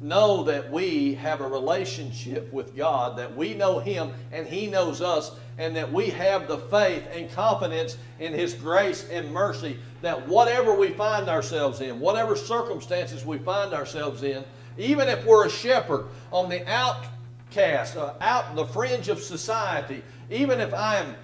know 0.00 0.44
that 0.44 0.70
we 0.70 1.14
have 1.14 1.40
a 1.40 1.48
relationship 1.48 2.52
with 2.52 2.76
God, 2.76 3.18
that 3.18 3.36
we 3.36 3.54
know 3.54 3.80
Him 3.80 4.12
and 4.32 4.46
He 4.46 4.68
knows 4.68 5.00
us, 5.00 5.32
and 5.58 5.74
that 5.76 5.92
we 5.92 6.08
have 6.10 6.46
the 6.46 6.56
faith 6.56 7.04
and 7.12 7.30
confidence 7.32 7.98
in 8.20 8.32
His 8.32 8.54
grace 8.54 9.06
and 9.10 9.32
mercy 9.32 9.78
that 10.00 10.28
whatever 10.28 10.74
we 10.74 10.90
find 10.90 11.28
ourselves 11.28 11.80
in, 11.80 11.98
whatever 11.98 12.36
circumstances 12.36 13.24
we 13.24 13.38
find 13.38 13.74
ourselves 13.74 14.22
in, 14.22 14.44
even 14.78 15.08
if 15.08 15.24
we're 15.26 15.46
a 15.46 15.50
shepherd 15.50 16.06
on 16.30 16.48
the 16.48 16.66
outcast, 16.70 17.96
uh, 17.96 18.14
out 18.20 18.54
the 18.54 18.64
fringe 18.66 19.08
of 19.08 19.18
society, 19.18 20.02
even 20.30 20.60
if 20.60 20.72
I 20.72 20.98
am 20.98 21.16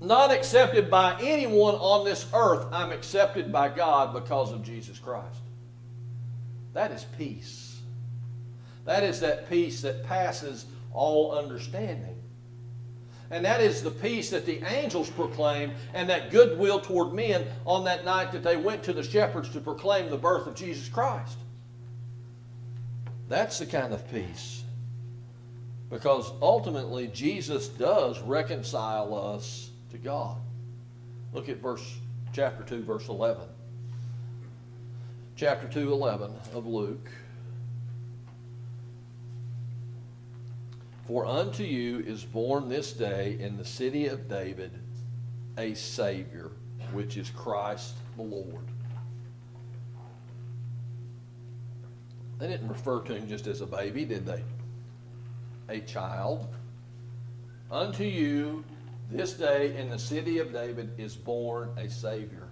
not 0.00 0.30
accepted 0.30 0.90
by 0.90 1.18
anyone 1.20 1.74
on 1.74 2.04
this 2.04 2.26
earth, 2.32 2.66
I'm 2.72 2.90
accepted 2.90 3.52
by 3.52 3.68
God 3.68 4.14
because 4.14 4.52
of 4.52 4.62
Jesus 4.62 4.98
Christ. 4.98 5.40
That 6.72 6.90
is 6.90 7.04
peace. 7.18 7.80
That 8.86 9.02
is 9.02 9.20
that 9.20 9.48
peace 9.48 9.82
that 9.82 10.04
passes 10.04 10.66
all 10.92 11.32
understanding. 11.32 12.13
And 13.30 13.44
that 13.44 13.60
is 13.60 13.82
the 13.82 13.90
peace 13.90 14.30
that 14.30 14.46
the 14.46 14.62
angels 14.62 15.10
proclaim 15.10 15.72
and 15.94 16.08
that 16.10 16.30
goodwill 16.30 16.80
toward 16.80 17.14
men 17.14 17.46
on 17.64 17.84
that 17.84 18.04
night 18.04 18.32
that 18.32 18.42
they 18.42 18.56
went 18.56 18.82
to 18.84 18.92
the 18.92 19.02
shepherds 19.02 19.48
to 19.50 19.60
proclaim 19.60 20.10
the 20.10 20.16
birth 20.16 20.46
of 20.46 20.54
Jesus 20.54 20.88
Christ. 20.88 21.38
That's 23.28 23.58
the 23.58 23.66
kind 23.66 23.94
of 23.94 24.10
peace. 24.12 24.62
Because 25.90 26.32
ultimately, 26.42 27.08
Jesus 27.08 27.68
does 27.68 28.20
reconcile 28.20 29.14
us 29.14 29.70
to 29.90 29.98
God. 29.98 30.36
Look 31.32 31.48
at 31.48 31.58
verse 31.58 31.96
chapter 32.32 32.62
2, 32.64 32.82
verse 32.82 33.08
11. 33.08 33.42
Chapter 35.36 35.68
2, 35.68 35.92
11 35.92 36.32
of 36.52 36.66
Luke. 36.66 37.08
For 41.06 41.26
unto 41.26 41.62
you 41.62 41.98
is 42.00 42.24
born 42.24 42.68
this 42.68 42.92
day 42.92 43.36
in 43.38 43.58
the 43.58 43.64
city 43.64 44.06
of 44.06 44.28
David 44.28 44.72
a 45.58 45.74
Savior, 45.74 46.50
which 46.92 47.16
is 47.16 47.30
Christ 47.30 47.94
the 48.16 48.22
Lord. 48.22 48.64
They 52.38 52.48
didn't 52.48 52.68
refer 52.68 53.00
to 53.02 53.14
him 53.14 53.28
just 53.28 53.46
as 53.46 53.60
a 53.60 53.66
baby, 53.66 54.04
did 54.04 54.26
they? 54.26 54.42
A 55.68 55.80
child. 55.80 56.48
Unto 57.70 58.04
you 58.04 58.64
this 59.10 59.34
day 59.34 59.76
in 59.76 59.90
the 59.90 59.98
city 59.98 60.38
of 60.38 60.52
David 60.52 60.90
is 60.98 61.14
born 61.14 61.70
a 61.76 61.88
Savior. 61.88 62.48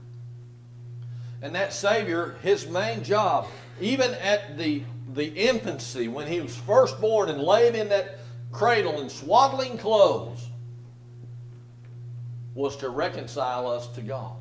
And 1.41 1.55
that 1.55 1.73
Savior, 1.73 2.37
his 2.43 2.69
main 2.69 3.03
job, 3.03 3.49
even 3.81 4.12
at 4.15 4.57
the, 4.59 4.83
the 5.15 5.27
infancy, 5.27 6.07
when 6.07 6.29
he 6.29 6.41
was 6.41 6.55
first 6.55 7.01
born 7.01 7.31
and 7.31 7.43
laid 7.43 7.75
in 7.75 7.88
that 7.88 8.19
cradle 8.53 9.01
in 9.01 9.09
swaddling 9.09 9.79
clothes 9.79 10.49
was 12.55 12.77
to 12.77 12.91
reconcile 12.91 13.67
us 13.67 13.88
to 13.88 14.03
God. 14.03 14.37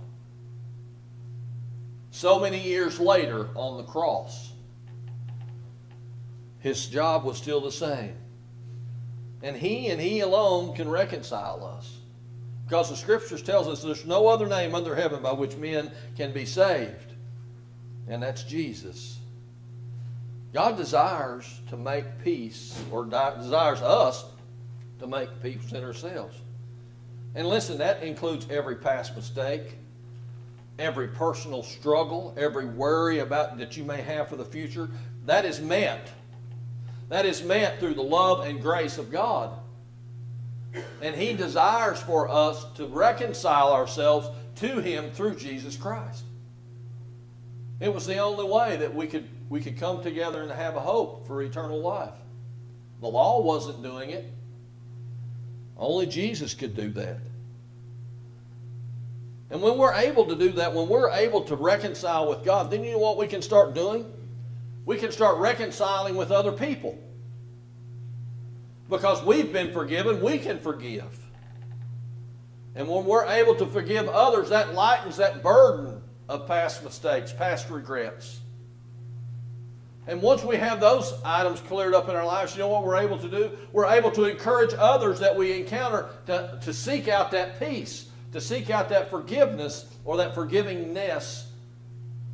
So 2.11 2.39
many 2.39 2.59
years 2.59 2.99
later 2.99 3.47
on 3.55 3.77
the 3.77 3.83
cross, 3.83 4.51
his 6.59 6.85
job 6.87 7.23
was 7.23 7.37
still 7.37 7.61
the 7.61 7.71
same. 7.71 8.15
And 9.41 9.55
he 9.55 9.87
and 9.87 9.99
he 9.99 10.19
alone 10.19 10.75
can 10.75 10.89
reconcile 10.89 11.65
us. 11.77 11.97
Because 12.65 12.89
the 12.89 12.95
scriptures 12.95 13.41
tells 13.41 13.67
us 13.67 13.81
there's 13.81 14.05
no 14.05 14.27
other 14.27 14.47
name 14.47 14.75
under 14.75 14.93
heaven 14.93 15.23
by 15.23 15.31
which 15.31 15.55
men 15.55 15.89
can 16.15 16.31
be 16.31 16.45
saved. 16.45 17.13
And 18.07 18.21
that's 18.21 18.43
Jesus. 18.43 19.20
God 20.53 20.75
desires 20.75 21.61
to 21.69 21.77
make 21.77 22.05
peace, 22.23 22.81
or 22.91 23.05
desires 23.05 23.81
us 23.81 24.25
to 24.99 25.07
make 25.07 25.29
peace 25.41 25.71
in 25.71 25.83
ourselves. 25.83 26.35
And 27.35 27.47
listen, 27.47 27.77
that 27.77 28.03
includes 28.03 28.47
every 28.49 28.75
past 28.75 29.15
mistake, 29.15 29.77
every 30.77 31.07
personal 31.07 31.63
struggle, 31.63 32.35
every 32.37 32.65
worry 32.65 33.19
about 33.19 33.57
that 33.59 33.77
you 33.77 33.85
may 33.85 34.01
have 34.01 34.27
for 34.27 34.35
the 34.35 34.45
future. 34.45 34.89
That 35.25 35.45
is 35.45 35.61
met. 35.61 36.11
That 37.07 37.25
is 37.25 37.41
met 37.41 37.79
through 37.79 37.93
the 37.93 38.01
love 38.01 38.45
and 38.45 38.61
grace 38.61 38.97
of 38.97 39.11
God. 39.11 39.57
And 41.01 41.15
He 41.15 41.33
desires 41.33 42.01
for 42.01 42.27
us 42.27 42.65
to 42.75 42.87
reconcile 42.87 43.71
ourselves 43.73 44.29
to 44.57 44.81
Him 44.81 45.11
through 45.11 45.35
Jesus 45.35 45.77
Christ. 45.77 46.23
It 47.79 47.93
was 47.93 48.05
the 48.05 48.17
only 48.17 48.45
way 48.45 48.77
that 48.77 48.93
we 48.93 49.07
could 49.07 49.27
we 49.51 49.59
could 49.59 49.77
come 49.77 50.01
together 50.01 50.41
and 50.41 50.49
have 50.49 50.77
a 50.77 50.79
hope 50.79 51.27
for 51.27 51.41
eternal 51.41 51.81
life. 51.81 52.13
The 53.01 53.07
law 53.07 53.41
wasn't 53.41 53.83
doing 53.83 54.11
it. 54.11 54.31
Only 55.75 56.05
Jesus 56.05 56.53
could 56.53 56.73
do 56.73 56.89
that. 56.91 57.17
And 59.49 59.61
when 59.61 59.77
we're 59.77 59.93
able 59.93 60.25
to 60.27 60.37
do 60.37 60.53
that, 60.53 60.73
when 60.73 60.87
we're 60.87 61.11
able 61.11 61.41
to 61.41 61.57
reconcile 61.57 62.29
with 62.29 62.45
God, 62.45 62.71
then 62.71 62.85
you 62.85 62.91
know 62.91 62.99
what 62.99 63.17
we 63.17 63.27
can 63.27 63.41
start 63.41 63.73
doing? 63.73 64.09
We 64.85 64.95
can 64.95 65.11
start 65.11 65.37
reconciling 65.37 66.15
with 66.15 66.31
other 66.31 66.53
people. 66.53 66.97
Because 68.89 69.21
we've 69.21 69.51
been 69.51 69.73
forgiven, 69.73 70.21
we 70.21 70.37
can 70.37 70.59
forgive. 70.59 71.19
And 72.73 72.87
when 72.87 73.03
we're 73.03 73.25
able 73.25 73.55
to 73.55 73.65
forgive 73.65 74.07
others, 74.07 74.47
that 74.47 74.73
lightens 74.73 75.17
that 75.17 75.43
burden 75.43 76.01
of 76.29 76.47
past 76.47 76.85
mistakes, 76.85 77.33
past 77.33 77.69
regrets. 77.69 78.40
And 80.11 80.21
once 80.21 80.43
we 80.43 80.57
have 80.57 80.81
those 80.81 81.13
items 81.23 81.61
cleared 81.61 81.93
up 81.93 82.09
in 82.09 82.17
our 82.17 82.25
lives, 82.25 82.53
you 82.53 82.59
know 82.59 82.67
what 82.67 82.83
we're 82.83 82.97
able 82.97 83.17
to 83.17 83.29
do? 83.29 83.57
We're 83.71 83.89
able 83.89 84.11
to 84.11 84.25
encourage 84.25 84.73
others 84.77 85.21
that 85.21 85.37
we 85.37 85.53
encounter 85.57 86.09
to, 86.25 86.59
to 86.63 86.73
seek 86.73 87.07
out 87.07 87.31
that 87.31 87.61
peace, 87.61 88.09
to 88.33 88.41
seek 88.41 88.69
out 88.69 88.89
that 88.89 89.09
forgiveness 89.09 89.85
or 90.03 90.17
that 90.17 90.35
forgivingness 90.35 91.45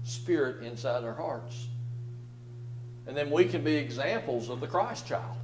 spirit 0.04 0.64
inside 0.64 1.02
their 1.02 1.14
hearts. 1.14 1.68
And 3.06 3.16
then 3.16 3.30
we 3.30 3.46
can 3.46 3.64
be 3.64 3.76
examples 3.76 4.50
of 4.50 4.60
the 4.60 4.66
Christ 4.66 5.06
child. 5.06 5.38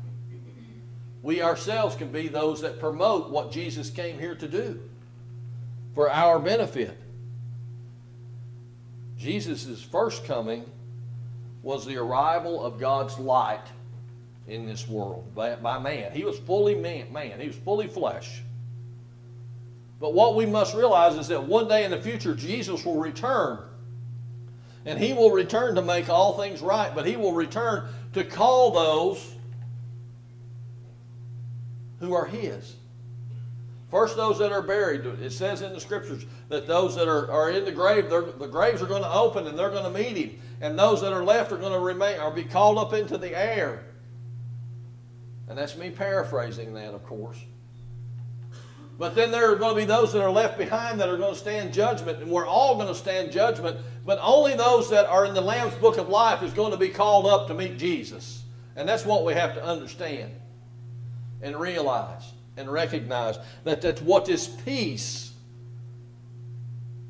We 1.22 1.43
ourselves 1.43 1.96
can 1.96 2.12
be 2.12 2.30
those 2.30 2.62
that 2.62 2.80
promote 2.80 3.30
what 3.30 3.52
Jesus 3.52 3.91
came 3.91 4.17
here 4.17 4.34
to 4.34 4.48
do 4.48 4.80
for 5.93 6.10
our 6.10 6.39
benefit. 6.39 7.00
Jesus' 9.19 9.84
first 9.84 10.26
coming 10.26 10.65
was 11.63 11.86
the 11.86 11.97
arrival 11.97 12.63
of 12.63 12.80
God's 12.80 13.17
light 13.17 13.65
in 14.47 14.65
this 14.65 14.88
world 14.88 15.34
by, 15.34 15.56
by 15.56 15.80
man. 15.80 16.12
He 16.12 16.26
was 16.26 16.38
fully 16.38 16.76
man, 16.76 17.12
man, 17.12 17.39
he 17.39 17.47
was 17.47 17.56
fully 17.56 17.88
flesh. 17.88 18.43
But 19.99 20.13
what 20.13 20.36
we 20.36 20.45
must 20.45 20.76
realize 20.76 21.15
is 21.15 21.30
that 21.30 21.41
one 21.41 21.69
day 21.69 21.86
in 21.86 21.91
the 21.91 22.02
future, 22.02 22.36
Jesus 22.36 22.84
will 22.84 22.99
return. 22.99 23.60
And 24.86 24.99
he 24.99 25.13
will 25.13 25.32
return 25.32 25.76
to 25.76 25.82
make 25.82 26.10
all 26.10 26.38
things 26.38 26.62
right, 26.62 26.93
but 26.93 27.06
he 27.06 27.15
will 27.15 27.32
return 27.32 27.88
to 28.12 28.26
call 28.26 28.71
those 28.71 29.34
who 32.02 32.13
are 32.13 32.26
his. 32.26 32.76
First, 33.89 34.17
those 34.17 34.39
that 34.39 34.52
are 34.52 34.62
buried. 34.62 35.06
It 35.06 35.32
says 35.32 35.62
in 35.62 35.71
the 35.71 35.80
scriptures 35.80 36.26
that 36.49 36.67
those 36.67 36.95
that 36.95 37.08
are, 37.08 37.32
are 37.32 37.52
in 37.52 37.63
the 37.63 37.71
grave, 37.71 38.10
the 38.10 38.47
graves 38.52 38.82
are 38.82 38.88
going 38.88 39.04
to 39.04 39.13
open 39.13 39.47
and 39.47 39.58
they're 39.58 39.69
going 39.69 39.86
to 39.86 39.89
meet 39.89 40.17
him. 40.17 40.39
And 40.63 40.80
those 40.80 41.02
that 41.02 41.12
are 41.12 41.26
left 41.26 41.52
are 41.52 41.58
going 41.58 41.73
to 41.73 41.80
remain 41.80 42.21
or 42.21 42.32
be 42.32 42.45
called 42.45 42.78
up 42.78 42.93
into 42.93 43.17
the 43.17 43.38
air. 43.38 43.84
And 45.49 45.58
that's 45.58 45.76
me 45.76 45.89
paraphrasing 45.89 46.73
that, 46.76 46.93
of 46.93 47.04
course. 47.06 47.38
But 48.97 49.13
then 49.13 49.30
there 49.30 49.52
are 49.52 49.58
going 49.58 49.76
to 49.76 49.82
be 49.82 49.84
those 49.86 50.13
that 50.13 50.21
are 50.23 50.32
left 50.32 50.58
behind 50.58 51.02
that 51.02 51.10
are 51.10 51.17
going 51.17 51.34
to 51.34 51.39
stand 51.39 51.73
judgment, 51.73 52.21
and 52.21 52.32
we're 52.32 52.47
all 52.47 52.76
going 52.76 52.88
to 52.88 52.95
stand 52.95 53.34
judgment, 53.34 53.78
but 54.06 54.19
only 54.21 54.56
those 54.56 54.89
that 54.89 55.06
are 55.06 55.26
in 55.26 55.34
the 55.34 55.41
Lamb's 55.41 55.76
Book 55.76 55.97
of 55.97 56.08
Life 56.08 56.41
is 56.43 56.54
going 56.54 56.71
to 56.71 56.78
be 56.78 56.88
called 56.88 57.26
up 57.26 57.47
to 57.47 57.54
meet 57.54 57.78
Jesus. 57.78 58.43
And 58.78 58.88
that's 58.88 59.06
what 59.06 59.26
we 59.26 59.34
have 59.34 59.56
to 59.56 59.63
understand 59.65 60.32
and 61.41 61.60
realize 61.60 62.23
and 62.56 62.71
recognize 62.71 63.38
that 63.65 63.82
that's 63.82 64.02
what 64.02 64.23
this 64.23 64.47
peace, 64.47 65.34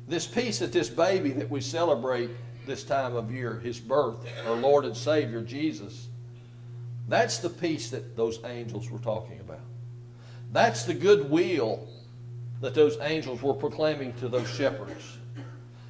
this 0.08 0.26
peace 0.26 0.58
that 0.58 0.72
this 0.72 0.88
baby 0.88 1.30
that 1.30 1.48
we 1.48 1.60
celebrate 1.60 2.30
this 2.66 2.84
time 2.84 3.14
of 3.16 3.30
year, 3.30 3.60
his 3.60 3.78
birth, 3.78 4.16
our 4.46 4.54
Lord 4.54 4.84
and 4.84 4.96
Savior, 4.96 5.42
Jesus, 5.42 6.08
that's 7.08 7.38
the 7.38 7.50
peace 7.50 7.90
that 7.90 8.16
those 8.16 8.40
angels 8.44 8.90
were 8.90 8.98
talking 8.98 9.40
about. 9.40 9.60
That's 10.52 10.84
the 10.84 10.94
goodwill 10.94 11.86
that 12.60 12.74
those 12.74 12.96
angels 13.00 13.42
were 13.42 13.54
proclaiming 13.54 14.14
to 14.14 14.28
those 14.28 14.48
shepherds. 14.48 15.18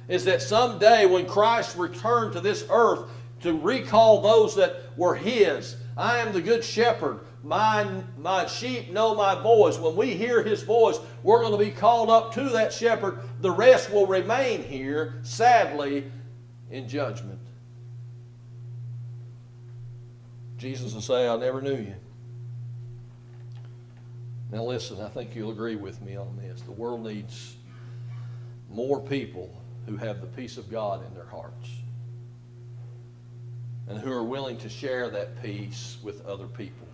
Is 0.07 0.25
that 0.25 0.41
someday 0.41 1.05
when 1.05 1.25
Christ 1.25 1.77
returned 1.77 2.33
to 2.33 2.41
this 2.41 2.65
earth 2.69 3.09
to 3.41 3.53
recall 3.53 4.21
those 4.21 4.55
that 4.55 4.97
were 4.97 5.15
His, 5.15 5.77
I 5.97 6.19
am 6.19 6.33
the 6.33 6.41
good 6.41 6.63
shepherd. 6.63 7.21
My, 7.43 7.87
my 8.17 8.47
sheep 8.47 8.91
know 8.91 9.15
my 9.15 9.41
voice. 9.41 9.77
When 9.77 9.95
we 9.95 10.13
hear 10.13 10.43
His 10.43 10.63
voice, 10.63 10.99
we're 11.23 11.41
going 11.41 11.57
to 11.57 11.63
be 11.63 11.71
called 11.71 12.09
up 12.09 12.33
to 12.33 12.49
that 12.49 12.73
shepherd. 12.73 13.19
The 13.39 13.51
rest 13.51 13.91
will 13.91 14.07
remain 14.07 14.63
here, 14.63 15.19
sadly, 15.23 16.11
in 16.69 16.87
judgment. 16.87 17.39
Jesus 20.57 20.93
will 20.93 21.01
say, 21.01 21.27
I 21.27 21.35
never 21.37 21.61
knew 21.61 21.75
you. 21.75 21.95
Now, 24.51 24.63
listen, 24.63 25.01
I 25.01 25.09
think 25.09 25.35
you'll 25.35 25.51
agree 25.51 25.75
with 25.75 26.01
me 26.01 26.15
on 26.15 26.37
this. 26.37 26.61
The 26.61 26.71
world 26.71 27.03
needs 27.03 27.55
more 28.69 29.01
people 29.01 29.61
who 29.85 29.97
have 29.97 30.21
the 30.21 30.27
peace 30.27 30.57
of 30.57 30.69
God 30.69 31.05
in 31.05 31.13
their 31.13 31.25
hearts 31.25 31.69
and 33.87 33.99
who 33.99 34.11
are 34.11 34.23
willing 34.23 34.57
to 34.57 34.69
share 34.69 35.09
that 35.09 35.41
peace 35.43 35.97
with 36.01 36.25
other 36.25 36.47
people. 36.47 36.87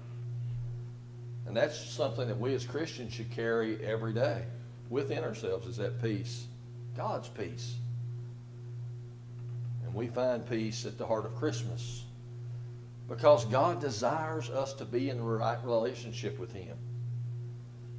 And 1.45 1.55
that's 1.55 1.79
something 1.79 2.27
that 2.27 2.39
we 2.39 2.53
as 2.53 2.65
Christians 2.65 3.13
should 3.13 3.31
carry 3.31 3.83
every 3.85 4.13
day 4.13 4.43
within 4.89 5.23
ourselves 5.23 5.67
is 5.67 5.77
that 5.77 6.01
peace, 6.01 6.45
God's 6.95 7.29
peace. 7.29 7.75
And 9.91 9.99
we 9.99 10.07
find 10.07 10.47
peace 10.49 10.85
at 10.85 10.97
the 10.97 11.05
heart 11.05 11.25
of 11.25 11.35
Christmas 11.35 12.05
because 13.09 13.43
God 13.43 13.81
desires 13.81 14.49
us 14.49 14.73
to 14.75 14.85
be 14.85 15.09
in 15.09 15.17
the 15.17 15.23
right 15.23 15.61
relationship 15.65 16.39
with 16.39 16.53
Him. 16.53 16.77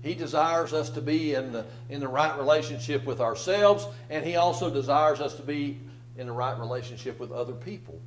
He 0.02 0.14
desires 0.14 0.72
us 0.72 0.88
to 0.90 1.02
be 1.02 1.34
in 1.34 1.52
the, 1.52 1.66
in 1.90 2.00
the 2.00 2.08
right 2.08 2.36
relationship 2.38 3.04
with 3.04 3.20
ourselves, 3.20 3.86
and 4.08 4.24
He 4.24 4.36
also 4.36 4.70
desires 4.70 5.20
us 5.20 5.34
to 5.34 5.42
be 5.42 5.78
in 6.16 6.28
the 6.28 6.32
right 6.32 6.58
relationship 6.58 7.20
with 7.20 7.30
other 7.30 7.52
people. 7.52 8.00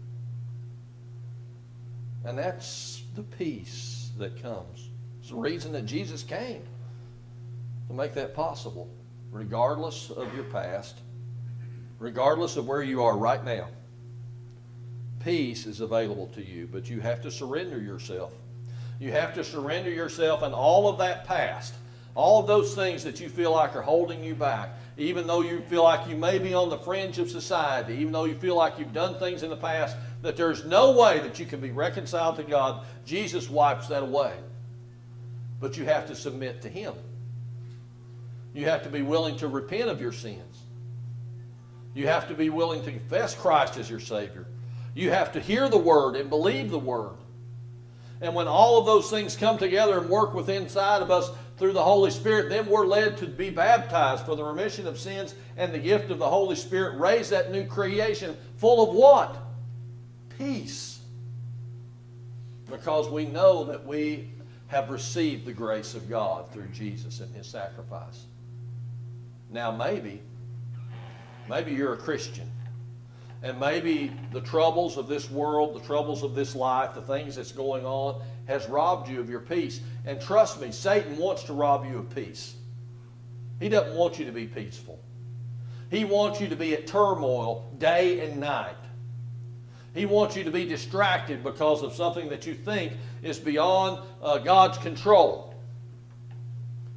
And 2.25 2.35
that's 2.35 3.03
the 3.13 3.21
peace 3.21 4.09
that 4.17 4.41
comes. 4.41 4.89
It's 5.19 5.29
the 5.29 5.35
reason 5.35 5.71
that 5.73 5.85
Jesus 5.85 6.23
came 6.23 6.63
to 7.87 7.93
make 7.93 8.15
that 8.15 8.33
possible, 8.33 8.89
regardless 9.31 10.09
of 10.09 10.33
your 10.33 10.45
past, 10.45 11.01
regardless 11.99 12.57
of 12.57 12.67
where 12.67 12.83
you 12.83 13.03
are 13.03 13.17
right 13.17 13.43
now. 13.43 13.67
Peace 15.23 15.65
is 15.65 15.81
available 15.81 16.27
to 16.27 16.45
you, 16.45 16.67
but 16.71 16.89
you 16.89 16.99
have 16.99 17.21
to 17.23 17.31
surrender 17.31 17.79
yourself. 17.79 18.31
You 18.99 19.11
have 19.11 19.33
to 19.35 19.43
surrender 19.43 19.89
yourself 19.89 20.43
and 20.43 20.53
all 20.53 20.87
of 20.87 20.99
that 20.99 21.25
past 21.25 21.73
all 22.15 22.39
of 22.39 22.47
those 22.47 22.73
things 22.73 23.03
that 23.03 23.19
you 23.19 23.27
feel 23.27 23.51
like 23.51 23.75
are 23.75 23.81
holding 23.81 24.23
you 24.23 24.33
back, 24.33 24.69
even 24.97 25.27
though 25.27 25.41
you 25.41 25.59
feel 25.61 25.83
like 25.83 26.07
you 26.07 26.15
may 26.15 26.39
be 26.39 26.53
on 26.53 26.69
the 26.69 26.77
fringe 26.77 27.19
of 27.19 27.29
society, 27.29 27.95
even 27.95 28.13
though 28.13 28.23
you 28.23 28.35
feel 28.35 28.55
like 28.55 28.79
you've 28.79 28.93
done 28.93 29.19
things 29.19 29.43
in 29.43 29.49
the 29.49 29.57
past 29.57 29.97
that 30.21 30.37
there's 30.37 30.63
no 30.63 30.93
way 30.93 31.19
that 31.19 31.39
you 31.39 31.45
can 31.45 31.59
be 31.59 31.71
reconciled 31.71 32.37
to 32.37 32.43
God, 32.43 32.85
Jesus 33.05 33.49
wipes 33.49 33.89
that 33.89 34.01
away. 34.01 34.33
But 35.59 35.77
you 35.77 35.83
have 35.85 36.07
to 36.07 36.15
submit 36.15 36.61
to 36.61 36.69
Him. 36.69 36.93
You 38.53 38.65
have 38.65 38.83
to 38.83 38.89
be 38.89 39.01
willing 39.01 39.35
to 39.37 39.49
repent 39.49 39.89
of 39.89 39.99
your 39.99 40.13
sins. 40.13 40.57
You 41.95 42.05
have 42.07 42.27
to 42.27 42.35
be 42.35 42.51
willing 42.51 42.83
to 42.83 42.91
confess 42.91 43.33
Christ 43.33 43.77
as 43.77 43.89
your 43.89 43.99
Savior. 43.99 44.45
You 44.93 45.09
have 45.09 45.31
to 45.31 45.39
hear 45.39 45.67
the 45.67 45.77
Word 45.79 46.15
and 46.15 46.29
believe 46.29 46.69
the 46.69 46.77
Word. 46.77 47.15
And 48.21 48.35
when 48.35 48.47
all 48.47 48.77
of 48.77 48.85
those 48.85 49.09
things 49.09 49.35
come 49.35 49.57
together 49.57 49.97
and 49.99 50.09
work 50.09 50.35
within 50.35 50.63
inside 50.63 51.01
of 51.01 51.09
us, 51.09 51.31
through 51.57 51.73
the 51.73 51.83
Holy 51.83 52.11
Spirit, 52.11 52.49
then 52.49 52.65
we're 52.65 52.85
led 52.85 53.17
to 53.17 53.27
be 53.27 53.49
baptized 53.49 54.25
for 54.25 54.35
the 54.35 54.43
remission 54.43 54.87
of 54.87 54.99
sins 54.99 55.35
and 55.55 55.73
the 55.73 55.79
gift 55.79 56.11
of 56.11 56.19
the 56.19 56.29
Holy 56.29 56.55
Spirit. 56.55 56.99
Raise 56.99 57.29
that 57.29 57.51
new 57.51 57.65
creation 57.65 58.35
full 58.57 58.89
of 58.89 58.95
what? 58.95 59.37
Peace. 60.37 60.99
Because 62.69 63.07
we 63.09 63.25
know 63.25 63.63
that 63.65 63.85
we 63.85 64.31
have 64.67 64.89
received 64.89 65.45
the 65.45 65.53
grace 65.53 65.93
of 65.93 66.09
God 66.09 66.51
through 66.51 66.67
Jesus 66.73 67.21
and 67.21 67.33
His 67.33 67.47
sacrifice. 67.47 68.25
Now, 69.49 69.71
maybe, 69.71 70.21
maybe 71.49 71.71
you're 71.71 71.93
a 71.93 71.97
Christian. 71.97 72.49
And 73.43 73.59
maybe 73.59 74.11
the 74.31 74.41
troubles 74.41 74.97
of 74.97 75.07
this 75.07 75.29
world, 75.29 75.75
the 75.75 75.85
troubles 75.85 76.23
of 76.23 76.33
this 76.33 76.55
life, 76.55 76.95
the 76.95 77.01
things 77.01 77.35
that's 77.35 77.51
going 77.51 77.85
on, 77.85 78.21
has 78.47 78.67
robbed 78.67 79.09
you 79.09 79.19
of 79.19 79.29
your 79.29 79.39
peace. 79.39 79.81
And 80.05 80.19
trust 80.19 80.59
me, 80.59 80.71
Satan 80.71 81.17
wants 81.17 81.43
to 81.43 81.53
rob 81.53 81.85
you 81.85 81.99
of 81.99 82.13
peace. 82.13 82.55
He 83.59 83.69
doesn't 83.69 83.95
want 83.95 84.17
you 84.19 84.25
to 84.25 84.31
be 84.31 84.47
peaceful. 84.47 84.99
He 85.91 86.05
wants 86.05 86.41
you 86.41 86.47
to 86.47 86.55
be 86.55 86.73
at 86.73 86.87
turmoil 86.87 87.71
day 87.77 88.27
and 88.27 88.39
night. 88.39 88.75
He 89.93 90.05
wants 90.05 90.35
you 90.35 90.43
to 90.43 90.51
be 90.51 90.65
distracted 90.65 91.43
because 91.43 91.81
of 91.81 91.93
something 91.93 92.27
that 92.29 92.45
you 92.45 92.53
think 92.53 92.93
is 93.23 93.39
beyond 93.39 93.99
uh, 94.21 94.39
God's 94.39 94.77
control. 94.79 95.55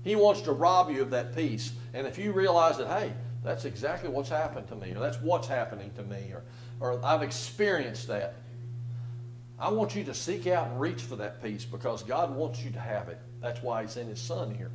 He 0.02 0.16
wants 0.16 0.40
to 0.42 0.52
rob 0.52 0.90
you 0.90 1.02
of 1.02 1.10
that 1.10 1.36
peace. 1.36 1.72
And 1.94 2.06
if 2.06 2.18
you 2.18 2.32
realize 2.32 2.78
that, 2.78 2.88
hey, 2.88 3.12
that's 3.42 3.64
exactly 3.64 4.08
what's 4.08 4.28
happened 4.28 4.68
to 4.68 4.74
me, 4.74 4.92
or 4.92 5.00
that's 5.00 5.20
what's 5.20 5.46
happening 5.46 5.90
to 5.96 6.02
me, 6.02 6.32
or, 6.32 6.42
or 6.80 7.04
I've 7.04 7.22
experienced 7.22 8.08
that, 8.08 8.34
I 9.58 9.70
want 9.70 9.96
you 9.96 10.04
to 10.04 10.14
seek 10.14 10.46
out 10.46 10.68
and 10.68 10.80
reach 10.80 11.02
for 11.02 11.16
that 11.16 11.42
peace 11.42 11.64
because 11.64 12.02
God 12.02 12.34
wants 12.34 12.62
you 12.62 12.70
to 12.70 12.80
have 12.80 13.08
it. 13.08 13.18
That's 13.40 13.62
why 13.62 13.82
He 13.82 13.88
sent 13.88 14.08
His 14.08 14.20
Son 14.20 14.54
here. 14.54 14.70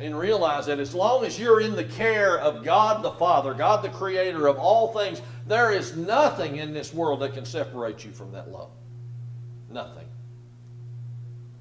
And 0.00 0.18
realize 0.18 0.66
that 0.66 0.80
as 0.80 0.92
long 0.92 1.24
as 1.24 1.38
you're 1.38 1.60
in 1.60 1.76
the 1.76 1.84
care 1.84 2.38
of 2.38 2.64
God 2.64 3.02
the 3.02 3.12
Father, 3.12 3.54
God 3.54 3.82
the 3.84 3.90
Creator 3.90 4.48
of 4.48 4.58
all 4.58 4.92
things, 4.92 5.22
there 5.46 5.72
is 5.72 5.96
nothing 5.96 6.56
in 6.56 6.74
this 6.74 6.92
world 6.92 7.20
that 7.20 7.34
can 7.34 7.44
separate 7.44 8.04
you 8.04 8.10
from 8.10 8.32
that 8.32 8.50
love. 8.50 8.70
Nothing. 9.70 10.06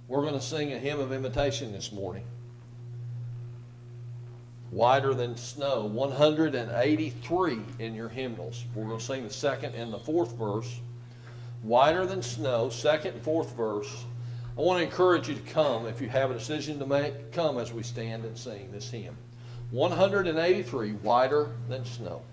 we're 0.07 0.21
going 0.21 0.33
to 0.33 0.41
sing 0.41 0.73
a 0.73 0.79
hymn 0.79 0.99
of 0.99 1.11
invitation 1.11 1.71
this 1.71 1.91
morning. 1.91 2.23
Whiter 4.73 5.13
than 5.13 5.37
snow, 5.37 5.85
183 5.85 7.59
in 7.77 7.93
your 7.93 8.09
hymnals. 8.09 8.65
We're 8.73 8.85
going 8.85 8.97
to 8.97 9.05
sing 9.05 9.23
the 9.23 9.31
second 9.31 9.75
and 9.75 9.93
the 9.93 9.99
fourth 9.99 10.35
verse. 10.35 10.79
Whiter 11.61 12.07
than 12.07 12.23
snow, 12.23 12.69
second 12.69 13.13
and 13.13 13.21
fourth 13.21 13.55
verse. 13.55 14.03
I 14.57 14.61
want 14.61 14.79
to 14.79 14.83
encourage 14.83 15.29
you 15.29 15.35
to 15.35 15.41
come 15.41 15.85
if 15.85 16.01
you 16.01 16.09
have 16.09 16.31
a 16.31 16.33
decision 16.33 16.79
to 16.79 16.87
make. 16.87 17.31
Come 17.31 17.59
as 17.59 17.71
we 17.71 17.83
stand 17.83 18.25
and 18.25 18.35
sing 18.35 18.71
this 18.71 18.89
hymn. 18.89 19.15
183, 19.69 20.93
whiter 20.93 21.51
than 21.69 21.85
snow. 21.85 22.23